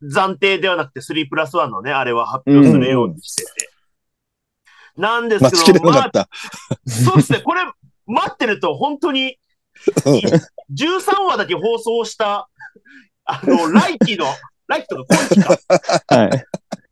[0.04, 3.70] 暫定ではなくて3プラス1のね、あれは発表するようにしてて。
[4.96, 6.30] なんですけど、まあ。
[6.88, 7.40] そうですね。
[7.40, 7.62] これ、
[8.06, 9.40] 待ってると本当に、
[10.72, 12.48] 13話だけ放送した、
[13.26, 14.26] あの、来期の、
[14.68, 16.46] 来期とか今期か、はい。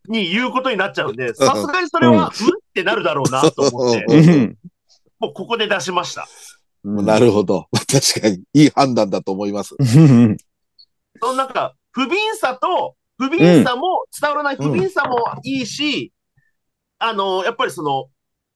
[0.07, 2.31] に言うことになっちゃうんで、さすがにそれは、うんっ
[2.73, 4.57] てなるだろうなと思って、うんうん
[5.17, 6.27] もうここで出しました。
[6.85, 7.67] なるほど。
[7.91, 9.75] 確かに、いい判断だと思います。
[9.79, 10.37] うん
[11.21, 16.11] そのなんか、不憫さと、不憫さも、伝わらない不憫さもいいし、
[16.99, 18.09] あの、やっぱりその、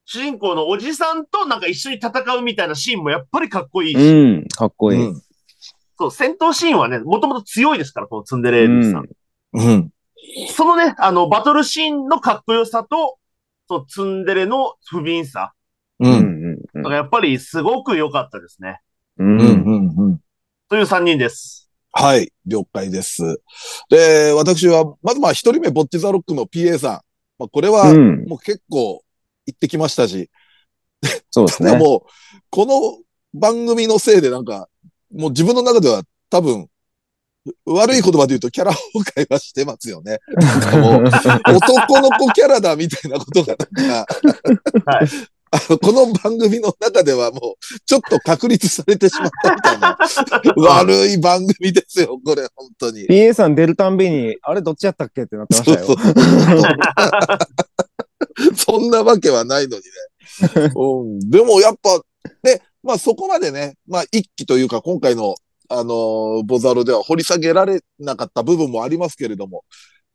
[0.05, 4.47] 主人公のおじさんとなんか一緒に戦うみたいなシーンもやっぱりかっこいいし、うん。
[4.47, 5.07] かっこいい。
[5.07, 5.21] うん。
[5.97, 9.09] そう、戦闘シーンはね、もともと強いですから、このツンデレールさん。
[9.53, 9.89] うん。
[10.47, 13.17] そのね、あの、バトルシーンのかっこよさと、
[13.67, 15.53] そのツンデレの不憫さ
[15.99, 16.09] う。
[16.09, 16.11] う
[16.79, 16.89] んん。
[16.89, 18.79] がやっぱりすごく良かったですね。
[19.17, 19.23] う。
[19.23, 19.39] うん。
[19.39, 19.95] うんん。
[19.97, 20.19] うん。
[20.69, 21.69] という3人です。
[21.91, 22.31] はい。
[22.45, 23.41] 了解です。
[23.89, 26.91] で、私は、まずまあ、一人目、ボッチザロックの PA さん。
[27.39, 28.25] まあ、これは、うん。
[28.25, 29.03] もう結構、
[29.45, 30.29] 行ってきましたし、
[31.31, 31.71] そうですね。
[31.71, 32.05] でも、
[32.49, 33.03] この
[33.33, 34.67] 番組のせいでなんか、
[35.11, 36.67] もう自分の中では多分、
[37.65, 40.19] 悪い言葉で言うとキャラ崩壊はしてますよね。
[40.27, 41.03] なんかもう、
[41.55, 44.05] 男の子キャラだみたいなことがなんか、
[44.85, 45.07] はい
[45.51, 49.97] あの、この番組の中ではもう、ちょっと確立されてしまったみたいな、
[50.57, 53.07] 悪い番組ですよ、これ、本当に。
[53.07, 55.85] PA さん出るたんびに、あれどっちやったっけってなってましたよ。
[55.85, 56.13] そうそう
[58.55, 59.89] そんなわけはないのにね。
[60.75, 61.99] うん、でもやっぱ、
[62.43, 65.35] ね、まあそこまでね、まあ一期というか今回の
[65.71, 69.63] あの、ボザロでは掘り下げられなかった部分もありますけれども、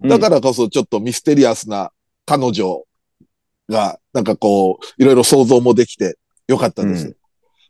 [0.01, 1.93] だからこそちょっとミステリアスな
[2.27, 2.83] 彼女
[3.69, 6.17] が、なんかこう、いろいろ想像もできて
[6.49, 7.17] よかったです。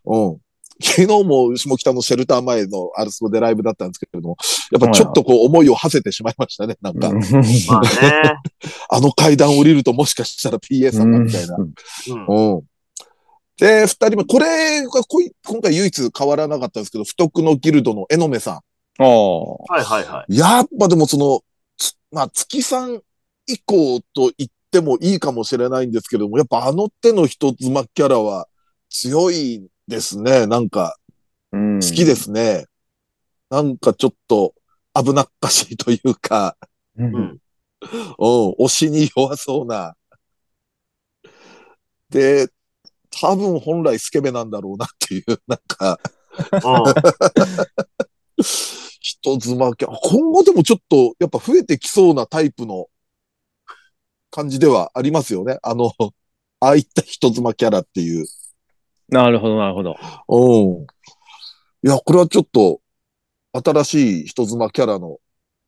[0.05, 0.39] うん。
[0.83, 4.37] 昨日も下北のシェルター前のアルスコでライブだったんですけれども、
[4.73, 6.77] やっぱちょっとこう思いを馳せてしまいましたね。
[6.83, 7.11] なんか、
[8.91, 11.57] あの階段降りるともしかしたら PA さんがみたいな。
[11.57, 12.55] うん。
[12.57, 12.63] うん。
[13.57, 18.63] で、二人目、これがこい今回唯一変わらなかったんですけど、不徳のギルドの江ノ目さ
[18.99, 19.07] ああ。
[19.07, 20.33] はいはいはい。
[20.33, 20.37] ん。
[20.37, 21.41] やっぱでもその、
[21.79, 23.01] つまあ、月さん
[23.47, 28.49] 以降と言ってもいいかもしれないんですけども、やっぱあの手の人妻キャラは
[28.91, 30.49] 強いですね。
[30.49, 30.97] なんか、
[31.53, 32.17] 好好きで。
[32.17, 32.67] すね。
[33.51, 34.53] なんかちょっと
[34.95, 36.57] 危なっかしいというか、
[36.99, 37.05] う。
[37.05, 37.17] うんん。
[37.17, 37.21] う
[37.87, 37.91] ん、
[38.65, 39.95] 推しに弱そうな。
[42.11, 42.49] で、
[43.11, 46.01] 多分本来スケベなんだろうなっていう、なんか、
[49.01, 49.97] 人妻キャラ。
[50.03, 52.89] 今後でもちょっと、やっぱ増えてきそうなタイプの
[54.35, 55.59] 感じではありますよね。
[55.63, 55.93] あの、
[56.59, 58.27] ああいった人妻キャラっていう。
[59.09, 59.97] なるほど、なるほど。
[60.29, 61.89] うん。
[61.89, 62.81] いや、これはちょっと、
[63.53, 65.19] 新しい人妻キャラの、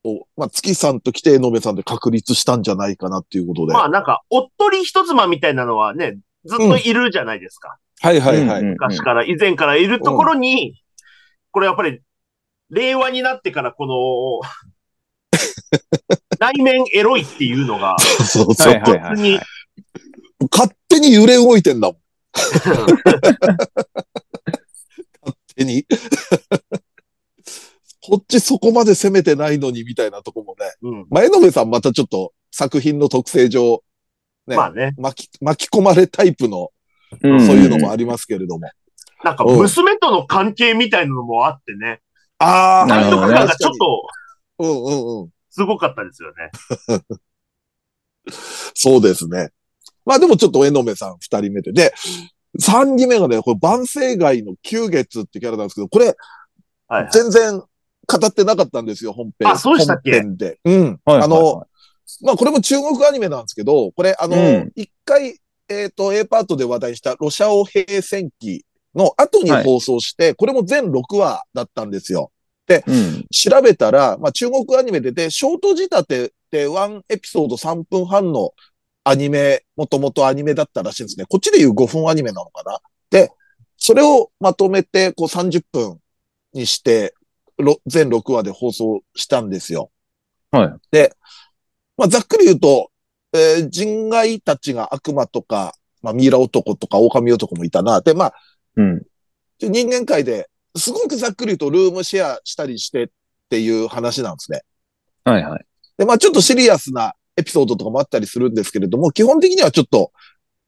[0.03, 3.73] をまあ、月さんと来て、江上さんで確立したんじゃないかなっていうことで。
[3.73, 7.79] まあなんか、おっとり人妻みたいなのはね、ずっといるじゃないですか。
[8.01, 8.61] はいはいはい。
[8.63, 10.83] うんうん昔から、以前からいるところに、
[11.53, 12.01] これやっぱり、
[12.71, 14.51] 令和になってからこの、
[16.39, 18.73] 内面エロいっていうのが、そうそう。
[18.73, 19.41] はいはいはい
[20.53, 21.97] 勝手に揺れ動いてんだもん。
[25.23, 25.87] 勝手に。
[28.03, 30.73] こっちそこまで攻めてないのにみたいなとこもね。
[30.83, 31.07] うん。
[31.11, 33.83] 前野部さんまたちょっと作品の特性上、
[34.47, 34.95] ね、まあね。
[34.99, 36.71] 巻き、巻き込まれタイプの、
[37.23, 38.69] うんそういうのもありますけれども。
[39.25, 42.01] なんか、うん娘との関係みたいなのもあってね。
[42.39, 44.07] ああ、なるほどねなんかちょっと、
[44.59, 45.31] うんうんうん。
[45.51, 46.51] すごかったですよね。
[48.75, 49.51] そうですね。
[50.05, 51.73] まあでもちょっと江上さん二人目で。
[51.73, 51.95] で、
[52.59, 56.17] 三人目がね、これ万世街の九月ってキャラなんですけど、これ
[56.89, 57.11] はいはい。
[57.13, 57.67] 全然語
[58.27, 59.49] ってなかったんですよ、本編。
[59.49, 60.13] あそうでしたっけ？
[60.13, 60.61] 本編で。
[60.65, 60.75] うん。
[60.75, 61.67] はいはいはいあの、
[62.23, 65.39] まあこれも中国アニメなんですけど、これあのうん、一、回、
[65.69, 72.31] えっ、と、A パートで話題にしたロシアオ平戦記の後に放送して、これも全6話だったんですよ。
[72.87, 73.25] うん。
[73.31, 78.53] 調べたら、まあ中国アニメでで、ショート仕立てで1エピソード3分半の
[79.05, 81.27] アニメ、もともとアニメだったらしいんですね。
[81.29, 83.31] こっちでいう5分アニメなのかなで、
[83.77, 85.99] それをまとめて、こう30分
[86.53, 87.15] にして、
[87.59, 89.91] ろ全6話で放送したんですよ。
[90.51, 90.75] はい。
[90.91, 91.15] で、
[91.97, 92.91] まあざっくり言うと、
[93.33, 98.01] えー人外たちが悪魔とか、まあミイラ男とか狼男もいたな。
[98.01, 98.35] で、まあ
[98.77, 99.03] うん。
[99.61, 100.49] 人間界で
[100.79, 103.07] すごくざっくり言うとルームシェアしたりしてっ
[103.51, 104.63] ていう話なんですね。
[105.25, 105.65] はいはい。
[105.99, 110.13] で、まあちょっとシリアスなエピソードとかもあったりするんですけれども、基本的にはちょっと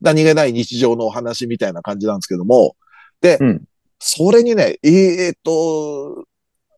[0.00, 2.76] 何気ない日常のお話みたいな感じなんですけども、
[3.20, 3.64] で、うん
[3.98, 6.24] それにね、えーっと、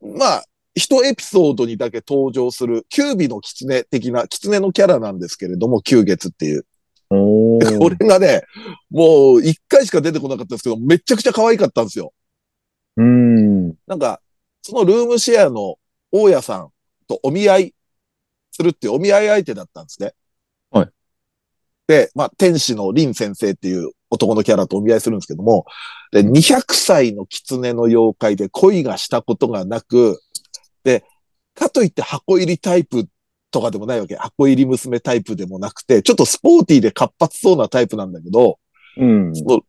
[0.01, 6.65] まあ、一エピソードにだけ登場する、キュービの狐的な、狐のキャラなんですけれども、九月っていう。
[7.09, 8.43] これがね、
[8.89, 12.13] もう一回しか出てこなかったんですけど、めちゃくちゃ可愛かったんですよ。
[13.01, 13.75] うん。
[13.87, 14.21] なんか、
[14.61, 15.77] そのルームシェアの
[16.11, 16.69] 大家さん
[17.07, 17.75] とお見合い
[18.51, 20.13] するっていうお見合い相手だったんですね。
[20.69, 20.89] はい。
[21.87, 25.65] で、まあ、天使の林先生っていう男のキャラとお見合いするんですけども、
[26.11, 30.21] で、200歳の狐の妖怪で恋がしたことがなく、
[30.83, 31.03] で、
[31.55, 33.07] かといって箱入りタイプ
[33.51, 34.15] とかでもないわけ。
[34.15, 38.59] 箱入り娘タイプでもなくて、ちょっとスポーティーで活発そうなタイプなんだけど、
[38.97, 39.35] うん。
[39.35, 39.61] その、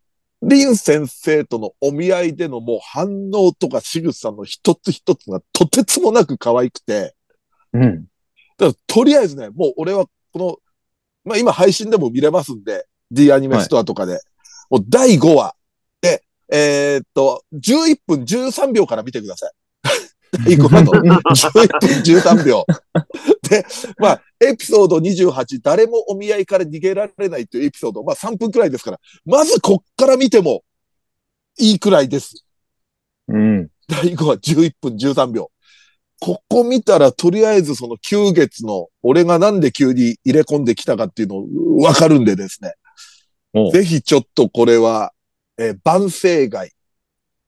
[0.43, 7.15] 林先生とのお見合いでのもう反応とか仕草の一つ一つがとてつもなく可愛くて、
[7.73, 8.05] うん。
[8.59, 10.57] だからとりあえずね、もう俺はこの、
[11.25, 14.21] まあ今配信でも見れますんで、D アニメストアとかで、
[14.69, 15.55] もう第5話
[16.01, 19.53] で、えーっと、11分13秒から見てください。
[20.33, 22.65] 第5話の11分13秒。
[23.49, 23.67] で、
[23.99, 30.65] まあ、エピソード28、誰もお見合いから逃げられないというエピソード、まあ3分くらいですから、まずこっから見ても
[31.59, 32.47] いいくらいです。
[33.29, 33.69] うん。
[33.89, 35.51] 第5話11分13秒。
[36.19, 42.75] ここ見たら、とりあえずその9月の、俺がなんで急に入れ込んできたかっていうのわかるんでですね。
[43.73, 45.13] ぜひちょっとこれは、
[45.59, 46.73] えー万世街、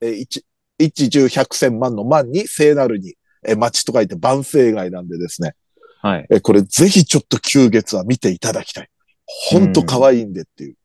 [0.00, 0.44] えー一、
[0.78, 3.14] 一十百千万の万に聖なるに、
[3.46, 5.54] えー町と書いて万世街なんでですね。
[6.02, 6.26] はい。
[6.30, 8.88] えーこれぜひちょっと9月は見ていただきたい。
[9.26, 10.76] ほんと可愛いんでっていう。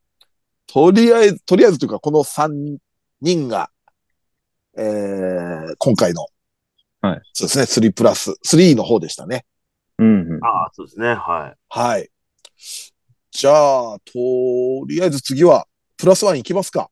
[0.68, 2.78] とりあえず、とりあえずというかこの3
[3.22, 3.70] 人が、
[4.78, 6.26] えー今回の
[7.02, 9.46] はいそうですね、3プラス、3の方でしたね。
[9.98, 10.44] うんうん。
[10.46, 11.08] ああ、そうですね。
[11.14, 11.58] はい。
[11.70, 12.10] はい。
[13.32, 15.66] じゃあ、とりあえず次は、
[15.98, 16.90] プラスワンいきますか。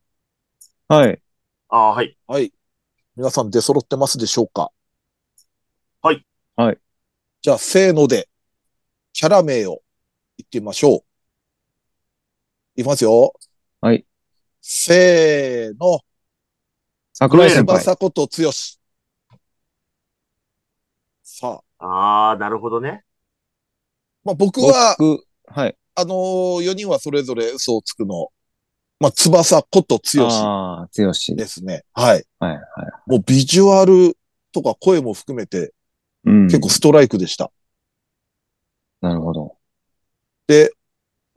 [0.88, 1.20] はい。
[1.70, 2.18] ああ、はい。
[2.28, 2.54] はい。
[3.18, 4.72] 皆さん出揃ってますでしょうか？
[6.04, 6.24] はい。
[6.56, 6.78] はい。
[7.42, 8.30] じゃあ、せーので、
[9.12, 9.82] キャラ名を
[10.38, 11.00] 言ってみましょう。
[12.76, 13.34] いきますよ。
[13.82, 14.06] はい。
[14.62, 16.02] せーの。
[17.12, 17.80] 桜井先輩。
[17.80, 18.52] 翼こと剛。
[21.24, 23.04] さあ、ああ、なるほどね。
[24.24, 25.76] まあ、僕は、僕、はい。
[25.96, 28.28] あのー、4人はそれぞれ嘘をつくの。
[29.00, 31.36] まあ、翼こと剛ああ、強し。
[31.36, 31.84] ですね。
[31.94, 32.26] はい。
[32.40, 32.62] はい、はい。
[33.06, 34.18] もうビジュアル
[34.52, 35.74] とか声も含めて
[36.26, 36.44] うん。
[36.48, 37.52] 結構ストライクでした。
[39.02, 39.56] なるほど。
[40.48, 40.72] で、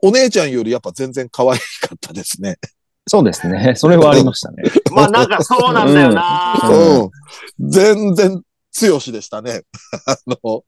[0.03, 2.59] お姉ちゃんよりやっぱ全然可愛かったですね。
[3.07, 3.75] そうですね。
[3.77, 4.63] それはありましたね。
[4.93, 6.61] まあなんかそうなんだよな。
[6.65, 7.71] うんうん。
[7.71, 8.43] 全然
[8.73, 9.63] 強しでしたね。
[10.07, 10.65] あの、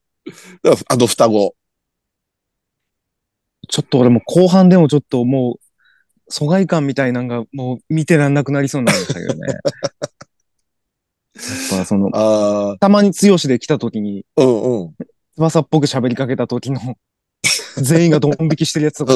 [0.88, 1.55] あの双子。
[3.68, 5.61] ちょっと俺も後半でもちょっともう、
[6.33, 9.41] 疎外感みたいなのがもう見てらんなくなりそうになりましたけどね。
[11.70, 14.95] やっぱその、たまに強しで来た時に、うんうん。
[15.35, 16.80] 翼っぽく喋りかけた時の、
[17.76, 19.12] 全員がドン引きしてるやつとか、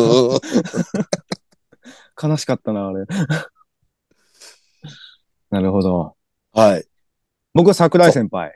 [2.23, 3.07] 悲しかったな、あれ。
[5.51, 6.17] なるほど。
[6.53, 6.85] はい。
[7.55, 8.55] 僕は桜井先輩、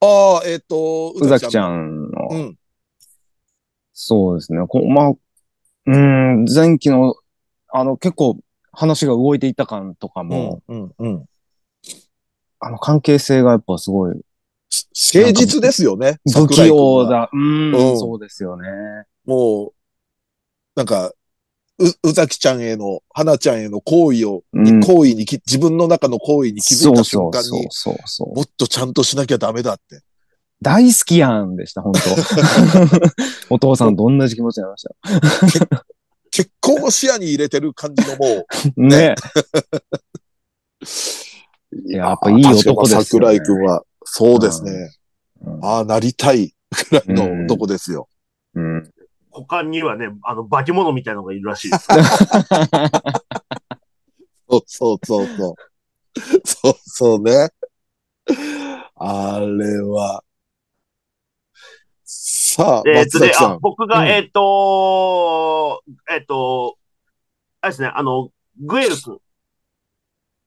[0.00, 2.06] ああ、えっ、と、宇崎ちゃん。
[2.06, 2.56] んの、うん。
[3.92, 4.64] そうですね。
[4.68, 5.14] こまあ、
[5.86, 7.14] うーん、前期の、
[7.72, 8.38] あの、結構
[8.72, 11.24] 話が動いていた感とかも、うん、うん、うん。
[12.60, 14.14] あの関係性がやっぱすごい
[15.14, 16.20] 誠実ですよね。
[16.32, 16.66] 不器。
[16.66, 17.28] 用だ。
[17.32, 18.68] うーん、うんそうですよね。
[19.24, 19.72] もう、
[20.74, 21.12] なんか、
[21.78, 28.36] う、宇崎ちゃんへの、花ちゃんへの行為を、うん行為にき、自分の中の行為に気づいた瞬間に、そうそうそうそう。
[28.36, 30.00] もっとちゃんとしなきゃダメだって。
[30.62, 32.00] 大好きやんでした、本当
[33.54, 34.88] お父さんと同じ気持ちになりまし
[35.68, 35.84] た？
[36.30, 38.46] 結婚を視野に入れてる感じのも
[38.76, 39.14] う、 ね。
[41.86, 44.70] いややっぱいい男ですよね桜井くんは、そうですね。
[45.44, 46.54] うんああ、なりたい
[46.88, 48.08] くらいの男ですよ。
[48.54, 48.88] うん。
[49.32, 51.88] 他にはね、あの、化け物みたいなのがいるらしいです。
[54.48, 55.54] そうそうそうそう。
[56.44, 57.48] そうそうね。
[58.94, 60.22] あれは。
[62.24, 63.52] さあ、えっとで、松崎さん。
[63.54, 66.76] あ僕が、うんえっと、えっと、
[67.60, 69.18] あれですね、あの、グエル君。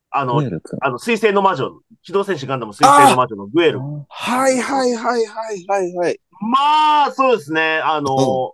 [0.09, 0.41] あの、
[0.80, 3.82] あの、水星の魔女、機動戦士ガンダム水星の魔女のグエル。
[4.07, 6.21] はいはいはいはいはいはい。
[6.39, 8.53] まあ、そうですね、あの、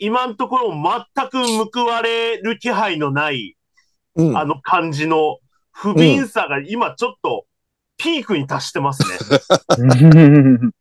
[0.00, 3.56] 今のところ全く報われる気配のない、
[4.16, 4.36] うん。
[4.36, 5.38] あの感じの
[5.70, 7.46] 不憫さが今ちょっと
[7.98, 9.16] ピークに達してますね。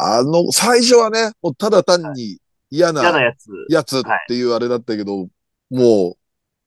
[0.00, 2.38] あの、最初はね、もうただ単に
[2.70, 3.48] 嫌な嫌なやつ。
[3.68, 5.26] やつっていうあれだったけど、
[5.70, 6.14] もう、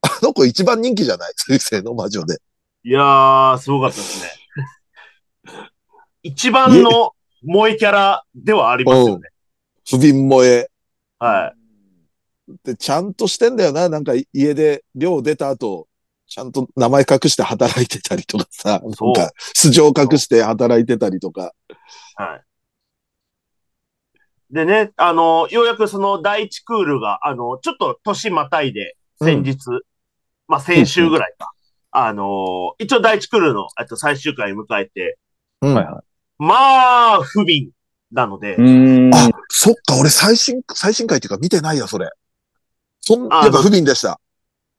[0.01, 1.34] あの子一番人気じゃない？
[1.38, 2.38] 水星の魔女で。
[2.84, 4.29] いやー、すごかったですね。
[6.23, 9.29] 一番の萌えキャラではありますよね。
[9.89, 10.69] 不憫萌え。
[11.19, 11.53] は
[12.63, 13.88] で、ちゃんとしてんだよな。
[13.88, 15.88] なんか家で寮出た後、
[16.27, 21.53] ちゃんと名前隠して働いてたりとかさ、なんか素性隠して働いてたりとか。
[22.19, 22.23] い。
[22.23, 22.41] はい。
[24.52, 29.58] でね、あの、ようやくその第一クールが、あの、ちょっと年またいで、先日、
[30.47, 31.52] まあ先週ぐらいか。
[31.91, 35.18] あの、一応第一クールの、えっと、最終回迎えて、
[35.62, 36.04] うんはいは
[36.38, 36.56] ま
[37.16, 37.70] あ、不憫
[38.12, 38.58] なので。
[39.14, 42.10] あ、そっか、俺最新、最新回っていうか見てないや、それ。
[42.99, 44.20] そん、あやっぱ不憫でした。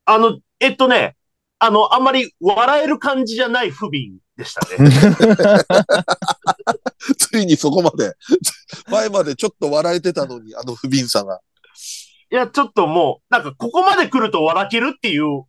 [0.05, 1.17] あの、えっとね、
[1.59, 4.91] あの、あんまり笑える感じじゃない不憫でしたね。
[7.19, 8.15] ついにそこまで、
[8.91, 11.41] 前までちょっと笑えてたのに、あの不憫さが。
[12.31, 15.45] いや、ちょっともう、なんかここまで来ると笑けるっていう、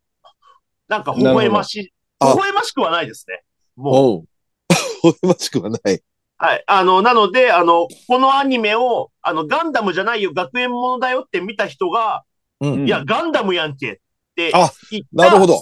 [0.88, 3.44] なんか微笑ましい、微笑ましくはないですね。
[3.76, 4.28] もう。
[5.04, 6.02] 微笑ましくはない。
[6.38, 6.64] はい。
[6.68, 12.24] あの、なので、あの、このアニメを、あの、ガンダムじゃないよ、学園ものだよって見た人が、
[12.60, 13.98] うんいや、ガンダムやんけっ
[14.36, 15.60] てあ言ったなるほど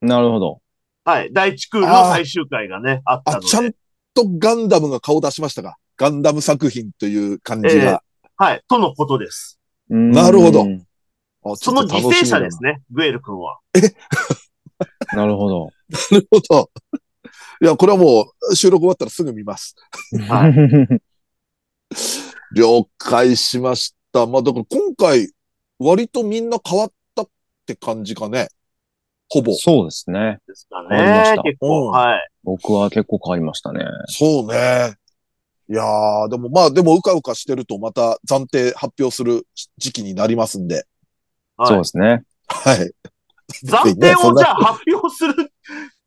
[0.00, 0.60] なるほど。
[1.04, 1.32] はい。
[1.32, 3.46] 第一クールの最終回がね、あったあ、ので。
[3.46, 3.72] ちゃん
[4.14, 5.76] とガンダムが顔出しましたか？
[5.96, 8.02] ガンダム作品という感じが。
[8.36, 8.62] はい。
[8.68, 9.60] とのことです。
[9.88, 10.66] なるほど
[11.56, 12.72] その犠牲者ですね。
[12.72, 13.58] ね、グエル君は。
[15.12, 15.68] なるほど。
[16.10, 16.70] なるほど。
[17.60, 19.76] いや、これはもう収録終わったらすぐ見ます。
[20.28, 20.54] はい
[22.56, 24.26] 了解しました。
[24.26, 25.30] まあ、だから今回、
[25.78, 27.28] 割とみんな変わったっ
[27.66, 28.48] て感じかね。
[29.34, 29.52] ほぼ。
[29.54, 30.38] そうですね。
[30.46, 31.36] ですか変わりました。
[31.36, 32.28] ね結構、うんはい。
[32.44, 33.84] 僕は結構変わりましたね。
[34.06, 34.94] そうね。
[35.68, 39.46] いやー、でもまあ、でもうかうかしてるとまた暫定発表する
[39.78, 40.84] 時期になりますんで。
[41.56, 42.22] はいそうですね。
[42.46, 42.92] はい。
[43.64, 45.52] 暫定をじゃあ発表する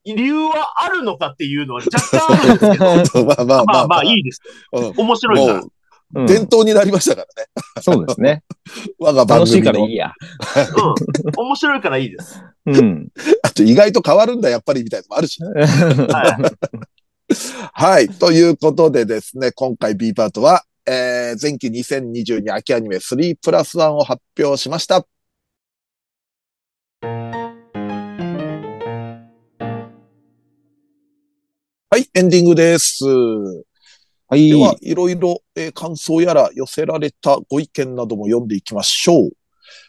[0.06, 4.42] 理由はあるのかっていうのは若干あるんですけど、まあまあまあまあまあいいです。
[4.72, 5.60] うん面白いから。
[5.60, 5.72] もう、
[6.16, 7.50] うん伝統になりましたからね。
[7.82, 8.44] そうですね。
[8.98, 9.96] 我が番楽しいからいい。
[9.96, 10.14] や。
[11.36, 11.46] うん。
[11.46, 12.42] 面白いからいいです。
[12.68, 13.08] うん。
[13.44, 15.50] あと意外と変わるんだ、やっぱりみたいなのもあるしね。
[16.12, 17.34] はい。
[17.74, 18.10] はい。
[18.10, 25.06] ということでですね、今回 B パートは、えー、前期2022秋アニメ3プラス1を発表しました。
[31.90, 33.06] はい、エンディングです。
[33.06, 34.56] はいで。
[34.56, 39.32] は、いろいろ、えー感想やら寄せられたご意見なども読んでいきましょう。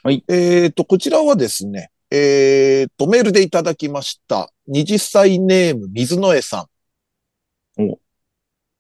[0.05, 0.25] はい。
[0.29, 4.51] えっ、と、こちらはですね、えっ、と、メールでいただきました。
[4.69, 6.67] 20歳ネーム水野江さ
[7.79, 7.83] ん。
[7.83, 7.99] お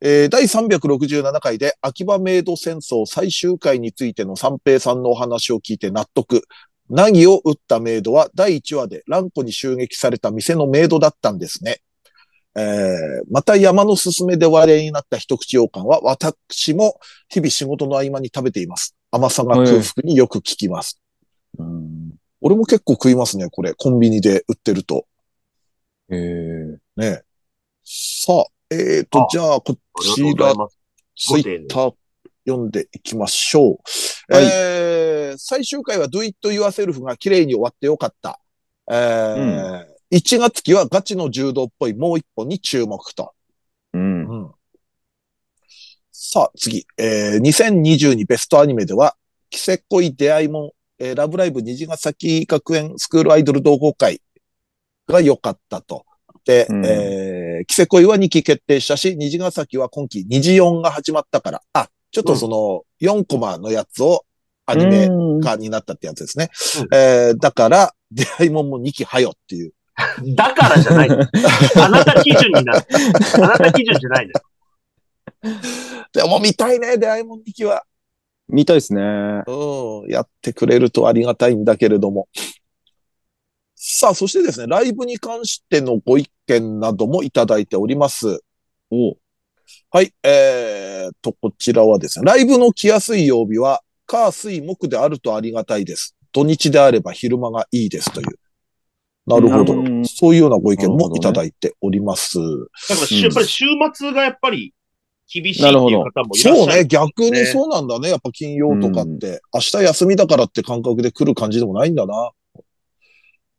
[0.01, 6.43] えー第367回で秋葉メイド戦争最終回についての三平さんのお話を聞いて納得。
[6.89, 11.81] ナギを撃ったメイドは第1話で蘭子に襲撃された店のメイドだったんですね。
[12.57, 16.99] えーまた山のすすめで話題になった一口羊羹は私も
[17.29, 18.97] 日々仕事の合間に食べています。
[19.11, 21.01] 甘さが空腹によく効きます。
[21.59, 22.07] うん
[22.41, 23.74] 俺も結構食いますね、これ。
[23.74, 25.07] コンビニで売ってると。
[26.11, 27.22] えーね。
[27.84, 30.55] さあ、えっ、とあ、じゃあ、こちら。
[31.16, 31.95] ツイッター
[32.47, 34.34] 読んでいきましょう。
[34.34, 38.41] はいえー最終回は Do It Yourself が綺麗に終わってよかった。
[38.91, 43.34] えー1月期はガチの柔道っぽいもう一本に注目と。
[43.93, 44.51] うん。
[46.11, 46.86] さあ、次。
[46.97, 49.16] えー2022ベストアニメでは、
[49.51, 54.20] キセコイ出会いもん、えーラブライブ虹ヶ崎学園スクールアイドル同好会
[55.07, 56.05] が良かったと。
[56.44, 64.24] で、うんえー、キセコイは2期決定したし、虹ヶ崎は今期虹4が始まったから、あ、ちょっとその4コマのやつを
[64.66, 66.51] アニメうん化になったってやつですね。
[66.80, 69.72] うんえーだから、出会いもんも2期はよっていう。
[70.34, 71.11] だからじゃない。
[71.76, 72.86] あなた基準になる。
[73.34, 74.42] あなた基準じゃないです。
[76.12, 77.84] でも見たいね、出会いもん2期は。
[78.49, 79.03] 見たいですね。
[79.46, 82.28] うん、やってくれるとありがたいんだけれども。
[83.74, 88.40] さあ、そしてですね、ライブに関してのご意見などもいただいております。
[88.90, 89.16] お
[89.90, 96.16] はい、えーと、こちらはですね、ライブの来やすい曜日は、火、水、木であるとありがたいです。
[96.32, 98.26] 土日であれば昼間がいいですという。
[99.26, 99.74] なるほど。
[99.74, 102.38] うんそういうようなご意見もいただいております。
[102.38, 104.72] だからやっぱり週末がやっぱり
[105.33, 106.57] 厳しいっていう方もいらっしゃる。
[106.57, 108.09] そうね、逆にそうなんだね。
[108.11, 112.31] やっぱ金曜とかって、明日休みだからって感覚で来る感じでもないんだな。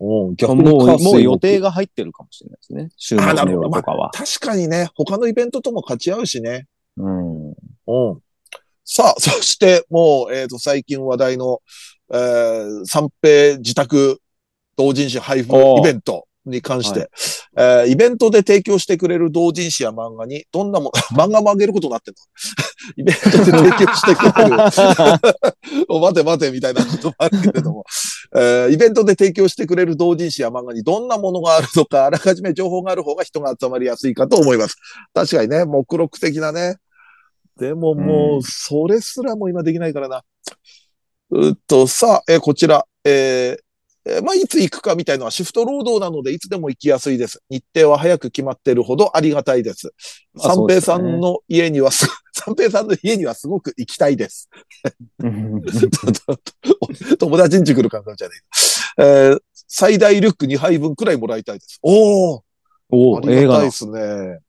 [0.02, 2.90] うん、逆にもう、もう予定木が入ってるかもしれないですね。
[2.98, 4.12] 週末のあなるほど夜とかは。
[4.12, 6.68] 確かにね、他のイベントとも勝ち合うしね。
[6.98, 7.50] うん。
[7.50, 7.56] うん。
[8.86, 11.62] さあ、 そして、もう、えっ、と、最近話題の、
[12.12, 14.22] えー、三平自宅
[14.78, 17.10] 同人誌配布イベントに関して、
[17.58, 22.20] えーイベントで提供してくれる同人誌や漫画に、どんなも、 漫画もあげることになってんの？
[22.98, 27.86] イベントで提供してくれる、 お待て待てみたいなこともあるけれども、
[28.36, 34.76] えーイベントで提供してくれる同人誌や漫画にどんなものがあるのか、あらかじめ情報がある方が人が集まりやすいかと思います。
[35.14, 36.78] 確かにね、目録的なね。
[37.58, 40.24] でももうう、それすらも今できないからな。
[41.32, 43.69] うっと、さあ、えーこちら、えー
[44.10, 47.42] えーまあ、いつ行くかみたいのはシフト労働なのでいつでも行きやすいです。
[47.50, 49.94] 日程は早く決まってるほどありがたいです。
[50.34, 54.50] まあ三平さんの家にはす、 三平さんの家にはすごく行きたいです。
[55.20, 55.62] う ん
[57.18, 58.34] 友達んち来る感覚じゃね
[58.98, 59.04] え。
[59.04, 59.42] えー
[59.72, 61.78] 最大リュック2杯分くらいもらいたいです。
[61.84, 62.44] おお
[62.90, 64.40] おありが映画のたいですね。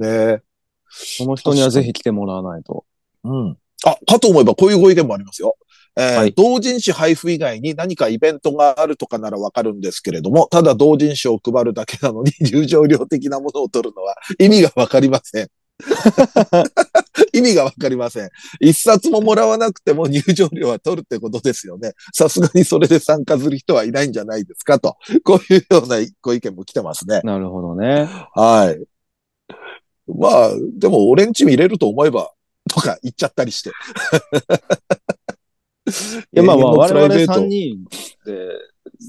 [0.00, 0.42] ねえ。
[0.90, 2.84] その人にはぜひ来てもらわないと。
[3.22, 3.56] うん。
[3.84, 5.56] あ、かと思えばこういうご意見もありますよ。
[5.96, 15.48] えーはい同人誌配布以外に何かイベントがあるとかならわかるんですけれども、ただ同人誌を配るだけなのに 入場料的なものを取るのは意味がわかりません。
[17.32, 18.30] 意味がわかりません。
[18.60, 21.92] 一冊ももらわなくても入場料は取るってことですよね。
[22.14, 24.96] さすがにそれで参加する人はいないんじゃないですかと。
[25.24, 27.20] こういうようなご意見も来てますね。
[27.24, 28.08] なるほどね。
[28.34, 28.82] はい。
[30.06, 32.32] まあ、でも俺んち見れると思えば、
[32.68, 33.70] とか言っちゃったりして。
[35.86, 35.90] い
[36.32, 37.84] や、まあまあ、我々プライベート3人
[38.24, 38.48] で、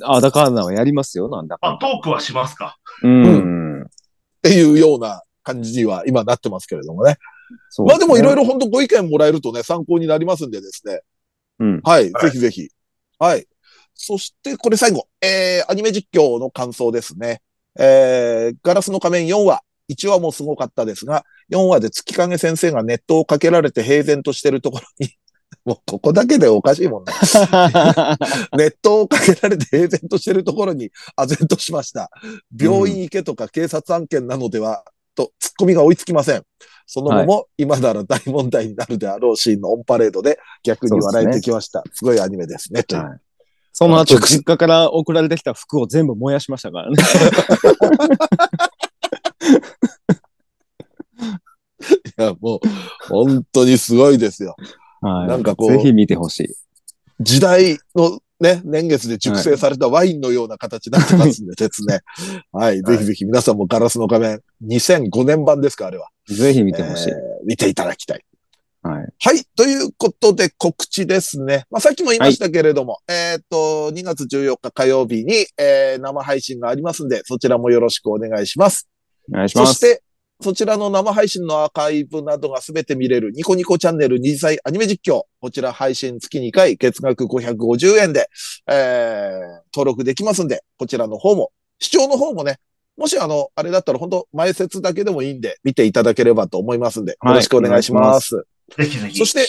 [0.04, 2.78] あだかんだはやりますよ、なんだかあ、トークはしますか？
[3.04, 3.82] うん。
[3.84, 3.86] っ
[4.42, 7.18] ていうような感じには今なってますけれどもね。
[7.70, 8.44] そうまあでもいろいろ。
[8.44, 11.02] ろ本当ご意見もらえるとね、参考になりますんでですね。
[11.60, 11.82] うん。
[11.84, 12.70] はい、はいぜひぜひ。
[13.20, 13.46] はい。
[13.94, 17.42] そして、これ最後、えー、アニメ実況の感想ですね。
[17.78, 25.10] えー、ガラスの仮面4話、1話もすごかったですが、4話で月影先生がネットをかけられて平然としてるところに、
[25.66, 27.14] もうここだけでおかしいもんね。
[28.58, 32.10] ネットをかけられて平然としてるところに、唖然としました。
[32.58, 34.84] 病院行けとか警察案件なのでは、
[35.16, 36.44] と、ツッコミが追いつきません。
[36.86, 41.84] その後も、今なら大問題になるであろうシーンのオンパレードで逆に笑えてきました。
[41.94, 42.84] すごいアニメですね。
[42.84, 43.20] というはい
[43.76, 46.96] その後、実家から送られてきた服を全部燃やしましたからね。
[51.82, 52.60] いや、もう、
[53.10, 54.56] 本当にすごいですよ。
[55.04, 55.28] はい。
[55.28, 56.56] なんかこうぜひ見てほしい。
[57.20, 62.02] 時代のね、年月で熟成されたワインのような形になってますんでですね。
[62.52, 62.82] はい。
[62.82, 66.10] ぜひぜひ皆さんもガラスの仮面、2005年版ですか、あれは。
[66.28, 67.10] ぜひ見てほしい。
[67.10, 68.24] えー見ていただきたい。
[68.84, 69.08] はい。
[69.20, 69.46] はい。
[69.56, 71.66] ということで告知ですね。
[71.70, 78.88] まあ、さっきも言いましたけれども、えーっと、2月14日火曜日に、えー生配信がありますんで、そちらもよろしくお願いします。
[79.30, 79.74] お願いします。
[79.74, 80.04] そして、
[80.44, 85.24] そちらの生配信のアーカイブなどがすべて見れるニコニコチャンネル二次祭アニメ実況。
[85.40, 88.30] こちら配信月2回、月額550円で、
[88.68, 92.60] えー、登録できますんで、こちらの方も、視聴の方もね、
[92.98, 98.46] もしあの、あれだったら本当前説だけでもいいんで、見ていただければと思いますんで、はいよろしくお願いします。
[98.78, 99.18] ぜひぜひ。
[99.18, 99.48] そして、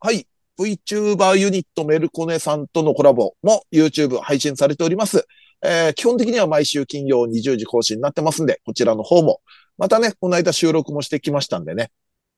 [0.00, 0.26] はい。
[0.58, 5.26] VTuber ユニットメルコネさんとのコラボも YouTube 配信されております。
[5.62, 9.40] えー基本的には毎週金曜20時更新になってますんで、こちらの方も。
[9.78, 11.90] またね、この間収録もしてきましたんでね。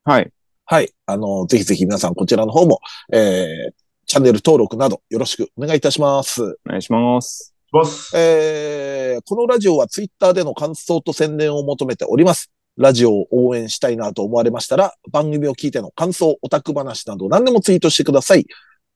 [0.05, 0.31] はい。
[0.67, 0.93] はい。
[1.07, 2.81] あの、ぜひぜひ皆さんこちらの方も、
[3.13, 3.73] えー
[4.07, 6.43] チャンネル登録などよろしくお願いいたします。
[6.43, 7.55] お願いします。
[7.71, 8.11] ボス。
[8.17, 12.51] えーこのラジオはツイッターでの感想と宣伝を求めております。
[12.77, 18.47] ラジオを応援したいなと思われましたら、番組を聞いての感想、オタク話など何でもツイートしてください。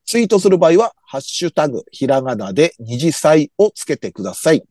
[0.04, 4.64] ツイートする場合は、ハッシュタグ、ひらがなで二次祭をつけてください。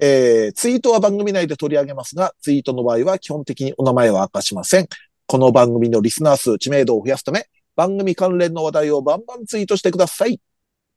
[0.00, 4.88] えーツイートは番組内で取り上げますが、ツイートの場合は基本的にお名前は明かしません。
[5.26, 10.40] この番組のリスナー数、知名度を増やすため、番組関連の話題をバンバンツイートしてください。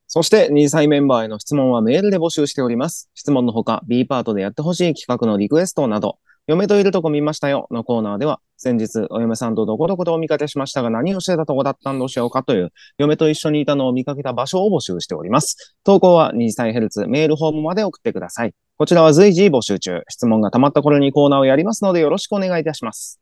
[0.06, 3.10] そして、2歳メンバーへの質問はメールで募集しております。
[3.14, 6.18] 質問のほか、B パートでやってほしい企画のリクエストなど、
[6.48, 12.42] 嫁といるとこ見ましたよのコーナーでは、先日、お嫁さんとどこどこでお見かけしましたが何をしてたとこだったんどうしようか？
[12.42, 15.76] という、嫁と一緒にいたのを見かけた場所を募集しております。
[15.84, 18.54] 投稿は2歳ヘルツメールフォームまで送ってください。
[18.76, 20.00] こちらは随時募集中。
[20.08, 23.20] 質問が溜まった頃にコーナーをやりますのでよろしくお願いいたします。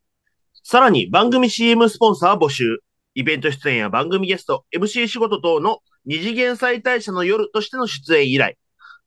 [0.62, 2.78] さらに番組 CM スポンサー募集。
[3.14, 8.54] イベント出演や番組ゲスト、MC 仕事等の二次元妻帯者の夜としての出演依頼。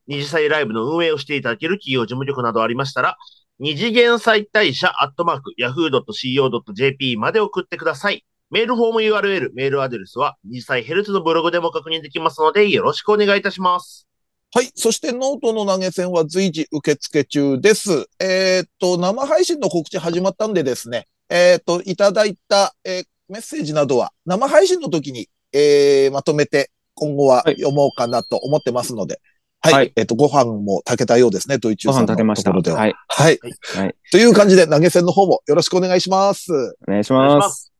[0.07, 3.17] 二次妻ライブの運営をしていただける企業事務局などありましたら、
[3.59, 8.25] 二次元妻帯者アットマーク yahoo.co.jp まで送ってください。
[8.49, 14.07] メールフォーム URL、メールアドレスは二次妻ヘルツのブログでも確認できますのでよろしくお願いいたします。
[14.53, 14.71] はい。
[14.75, 18.07] そしてノートの投げ銭は随時受付中です。
[18.19, 29.21] えーっと、生配信の告知始まったんでですね、えーっと、いただいた、えーメッセージなどは生配信の時に、えーまとめて今後ははい読もうかなと思ってますので、はい。
[29.71, 32.49] はいえーっと、ご飯も炊けたようですね、ドイツごさんの飯立てました。
[32.49, 32.77] ところでは。
[32.79, 32.93] はい。
[33.07, 33.39] はい。
[33.75, 33.95] はい。
[34.11, 36.51] という感じで投げ銭の方もよろしくお願いします。
[36.85, 37.37] お願いしま。
[37.37, 37.73] ますす。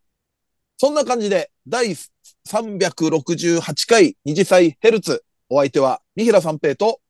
[0.78, 1.88] そんな感じで、第
[2.48, 5.26] 368回二次祭ヘルツ。
[5.50, 7.02] お相手は、三平三平と、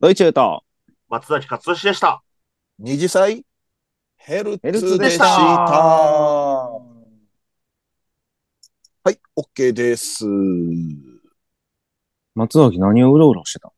[0.00, 0.64] ドイチューと、
[1.10, 2.22] 松崎勝利でした。
[2.78, 3.44] 二次祭
[4.16, 5.18] ヘルツでし。
[5.18, 5.24] た。
[9.04, 10.24] はい、OK です。
[12.34, 13.71] 松崎何をうろうろしてた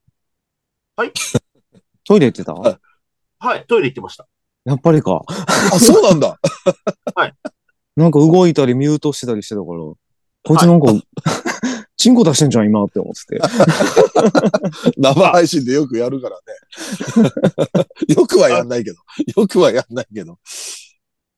[0.97, 1.13] はい。
[2.05, 2.53] トイレ行ってた？
[2.55, 2.79] はい
[3.39, 4.27] はい、トイレ行ってました。
[4.65, 5.23] やっぱりか。
[5.27, 6.39] あ、そうなんだ。
[7.97, 9.99] なんか動いたりミュートしてたりしてたから、こ
[10.55, 10.93] いつなんか、
[11.97, 13.41] チンコ出してんじゃん今って思ってて。
[14.97, 16.39] 生配信でよくやるから
[17.17, 17.31] ね。
[18.15, 18.97] よくはやんないけど。
[19.37, 20.39] よくはやんないけど。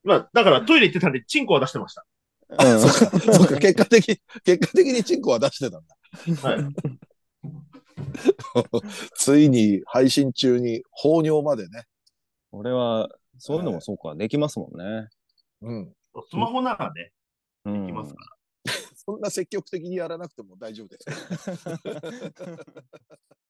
[0.03, 2.05] まあ、だからトイレ行ってたんで、チンコは出してました。
[2.49, 5.83] うんそっか、そっか、結果的に、結果的にチンコは出してたん
[6.41, 6.49] だ。
[6.49, 6.65] はい。
[9.15, 11.85] ついに配信中に放尿までね。
[12.51, 15.09] 俺は、そういうのもそうか、できますもんね。
[15.61, 15.93] うん。
[16.29, 17.13] スマホならね、
[17.65, 17.85] うん。
[17.85, 18.27] できますから。
[18.95, 21.05] そんな積極的にやらなくても大丈夫です。